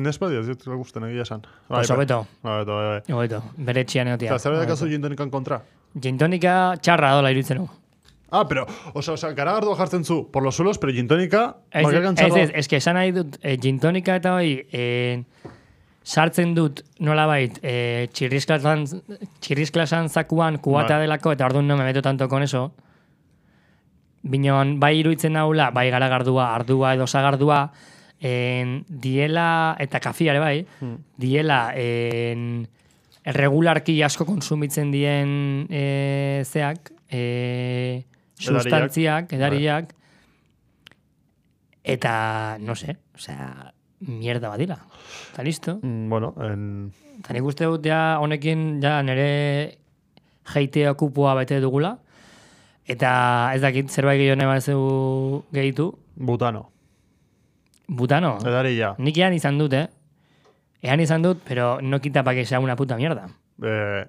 [0.00, 1.42] Nespa dio, zit gusten egia esan.
[1.68, 3.14] Bai, Pues hobeto, Hobeto, bai, bai.
[3.16, 4.38] hobeto, bere txian egotia.
[4.38, 5.60] Zer dakazu jintonikan kontra?
[6.00, 7.68] Gintonika txarra dola iruditzen du.
[8.32, 8.64] Ah, pero,
[8.94, 12.40] o sea, o sea, garagardua jartzen zu por los suelos, pero gintonika, Ez, ez, txarra.
[12.44, 15.24] ez, eske esan nahi dut, e, gintonika eta hoi, e,
[16.02, 18.86] sartzen dut nolabait, e, txirrisklasan,
[19.40, 21.04] txirrisklasan zakuan kubata Bai.
[21.06, 22.72] delako, eta orduan no me meto tanto con eso.
[24.22, 27.70] Binon, bai iruditzen naula, bai garagardua, ardua edo sagardua,
[28.20, 30.98] en, diela, eta kafiare bai, Hmm.
[31.16, 32.68] diela, en,
[33.24, 38.04] regularki asko konsumitzen dien e, zeak, e,
[38.40, 38.62] Edariak.
[38.62, 39.94] sustantziak, edariak,
[41.84, 44.78] eta, no sé, osea, mierda badila.
[45.32, 45.78] Eta listo.
[45.82, 46.92] Mm, bueno, en...
[47.20, 49.78] Eta nik uste dut ja honekin ja nire
[50.54, 51.98] jeite okupua bete dugula.
[52.86, 55.90] Eta ez dakit zerbait gehiago nahi bazeu gehitu.
[56.16, 56.70] Butano.
[57.86, 58.38] Butano.
[58.46, 58.94] Edari ja.
[58.98, 59.86] Nik ean izan dut, eh?
[60.82, 63.28] Ean izan dut, pero no quita pa que sea una puta mierda.
[63.62, 64.06] Eh,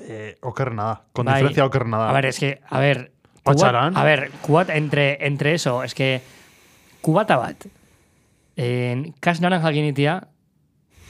[0.00, 1.02] eh, okerrena da.
[1.12, 1.36] Con Bai.
[1.36, 2.10] diferencia okerrena da.
[2.10, 3.12] A ver, es que, a ver...
[3.44, 6.22] Kubat- A ver, kubat, entre, entre eso, es que
[7.02, 7.66] kubata bat,
[8.56, 10.28] en kas naranja ginitia,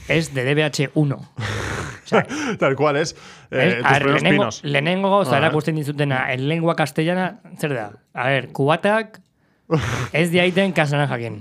[0.07, 1.15] es de DBH 1.
[1.15, 2.25] O sea,
[2.59, 3.15] Tal cual es.
[3.51, 4.63] Eh, tus a ver, primeros lehenengo, pinos.
[4.63, 5.43] lehenengo gauza A ver.
[5.45, 7.91] erakusten dizutena en lengua castellana, zer da?
[8.13, 9.21] A ver, kubatak
[10.13, 11.39] ez diaiten kasanan jakin.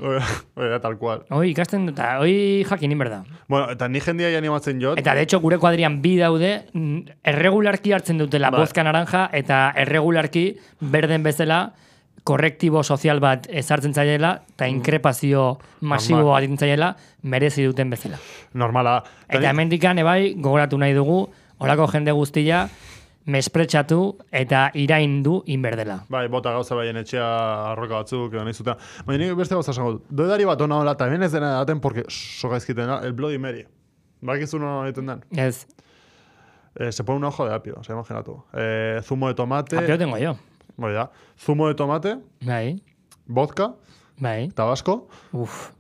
[0.57, 1.27] Oye, tal cual.
[1.29, 3.25] Hoi ikasten dut, hoi jakin inberda.
[3.49, 4.97] Bueno, eta ni jendia animatzen jot.
[4.99, 8.61] Eta de hecho gure kuadrian bi daude, mm, erregularki hartzen dutela Bai.
[8.65, 11.75] bozka naranja eta erregularki berden bezala
[12.25, 18.16] korrektibo sozial bat ezartzen zaiela eta inkrepazio masibo bat zaiela merezi duten bezala.
[18.55, 19.03] Normala.
[19.29, 22.68] Eta ni- hemendikan ebai gogoratu nahi dugu, orako jende guztia
[23.27, 26.03] mespretxatu eta iraindu inberdela.
[26.12, 27.25] Bai, bota gauza baien etxea
[27.72, 28.75] arroka batzuk edo nahi zuten.
[29.07, 30.05] Baina nik beste gauza esango dut.
[30.11, 33.39] Doedari bat ona hola, eta hemen ez dena daten, porque soga ezkiten da, el Bloody
[33.39, 33.64] Mary.
[34.25, 35.25] Bakizu nola egiten den.
[35.37, 35.66] Ez,
[36.77, 38.43] Eh, se pone un ojo de apio, se imaginatu.
[38.53, 39.77] Eh, zumo de tomate.
[39.79, 40.37] apio tengo yo.
[40.77, 41.11] Bai da.
[41.39, 42.83] Zumo de tomate, Bai,
[43.27, 43.75] vodka,
[44.18, 44.49] bai.
[44.51, 45.09] tabasco.
[45.33, 45.70] Uf,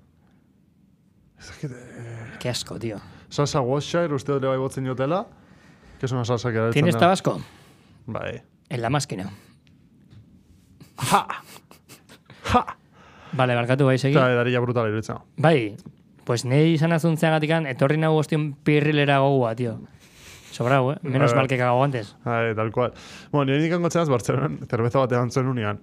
[1.38, 2.98] Ez dakit, eh, qué asco, tío.
[3.28, 5.26] salsa Worcestershire, uste dut bai botzen jotela.
[5.98, 7.40] Que es una salsa que ¿Tienes tabasco?
[8.06, 8.42] Bai.
[8.68, 9.30] En la máquina.
[10.96, 11.26] Ha!
[12.52, 12.76] Ha!
[13.32, 14.14] Vale, barkatu bai segi.
[14.14, 15.16] Eta edaria brutala iruditzen.
[15.36, 15.76] Bai,
[16.24, 19.80] pues nahi izan azuntzeagatikan, etorri nahu ostion pirrilera gogua, tío.
[20.54, 20.98] Sobrau, eh?
[21.02, 22.14] Menos mal que cago antes.
[22.24, 22.92] Bai, tal cual.
[23.32, 25.80] Bueno, nire indikan gotzenaz Bartzelonan, zerbeza batean zuen unian.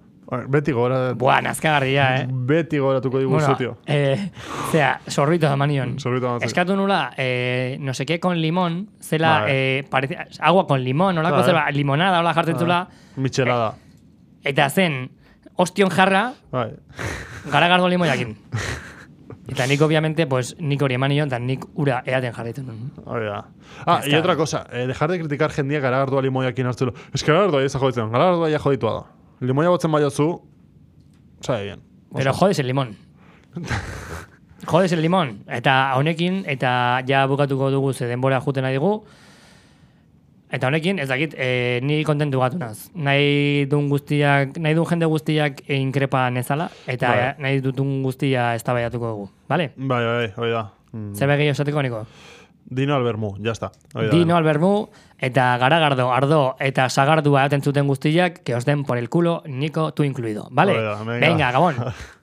[0.48, 2.26] Beti gora, Buah, nazkagarria, eh?
[2.30, 3.74] beti goratuko digu Bueno, tio.
[3.84, 4.30] eh,
[4.70, 5.98] zera, sorbito da manion.
[6.00, 6.46] Sorbito eman zuen.
[6.48, 9.50] Eskatu nula, eh, no sé qué con limón, zela, Bai.
[9.52, 11.44] eh, parece, agua con limón, olako Bai.
[11.44, 13.74] zera, limonada, hola jartzen zula, Michelada.
[14.42, 15.10] eta zen,
[15.56, 16.70] ostion jarra, Bai.
[17.52, 18.38] garagardo limoiakin.
[19.48, 22.92] Eta nik, obviamente, pues, nik hori eman nion, eta nik ura eaten jarraitu nun.
[23.04, 23.40] Hori da.
[23.86, 26.94] Ah, Ya y otra cosa, eh, dejar de criticar jendia garagardua limoiakin hartzelo.
[27.12, 29.02] Es que garagardua ya joditzen, garagardua ya joditua da.
[29.40, 30.42] Limoia botzen baiotzu,
[31.40, 31.80] sabe bien.
[32.14, 32.96] Pero jodes el limón.
[34.66, 35.42] jodes el limón.
[35.48, 39.04] Eta honekin, eta ja bukatuko dugu ze denbora juten nahi dugu.
[40.52, 42.90] Eta honekin, ez dakit, e, ni kontentu gatu naz.
[42.92, 47.30] Nahi duen guztiak, nahi duen jende guztiak inkrepa nezala, eta Bai.
[47.40, 49.30] nahi dutun guztia ez dugu.
[49.48, 49.72] Vale?
[49.76, 50.70] Bai, bai, hori da.
[50.92, 51.14] Mm.
[51.14, 52.04] Zer begi esateko niko?
[52.66, 53.72] Dino albermu, ya está.
[53.94, 54.12] Hori da.
[54.12, 54.88] Dino albermu,
[55.18, 59.92] eta garagardo, ardo, eta sagardua eaten zuten guztiak, que os den por el culo, Nico,
[59.94, 60.48] tú incluido.
[60.50, 61.50] Da, venga.
[61.50, 61.76] Gabón.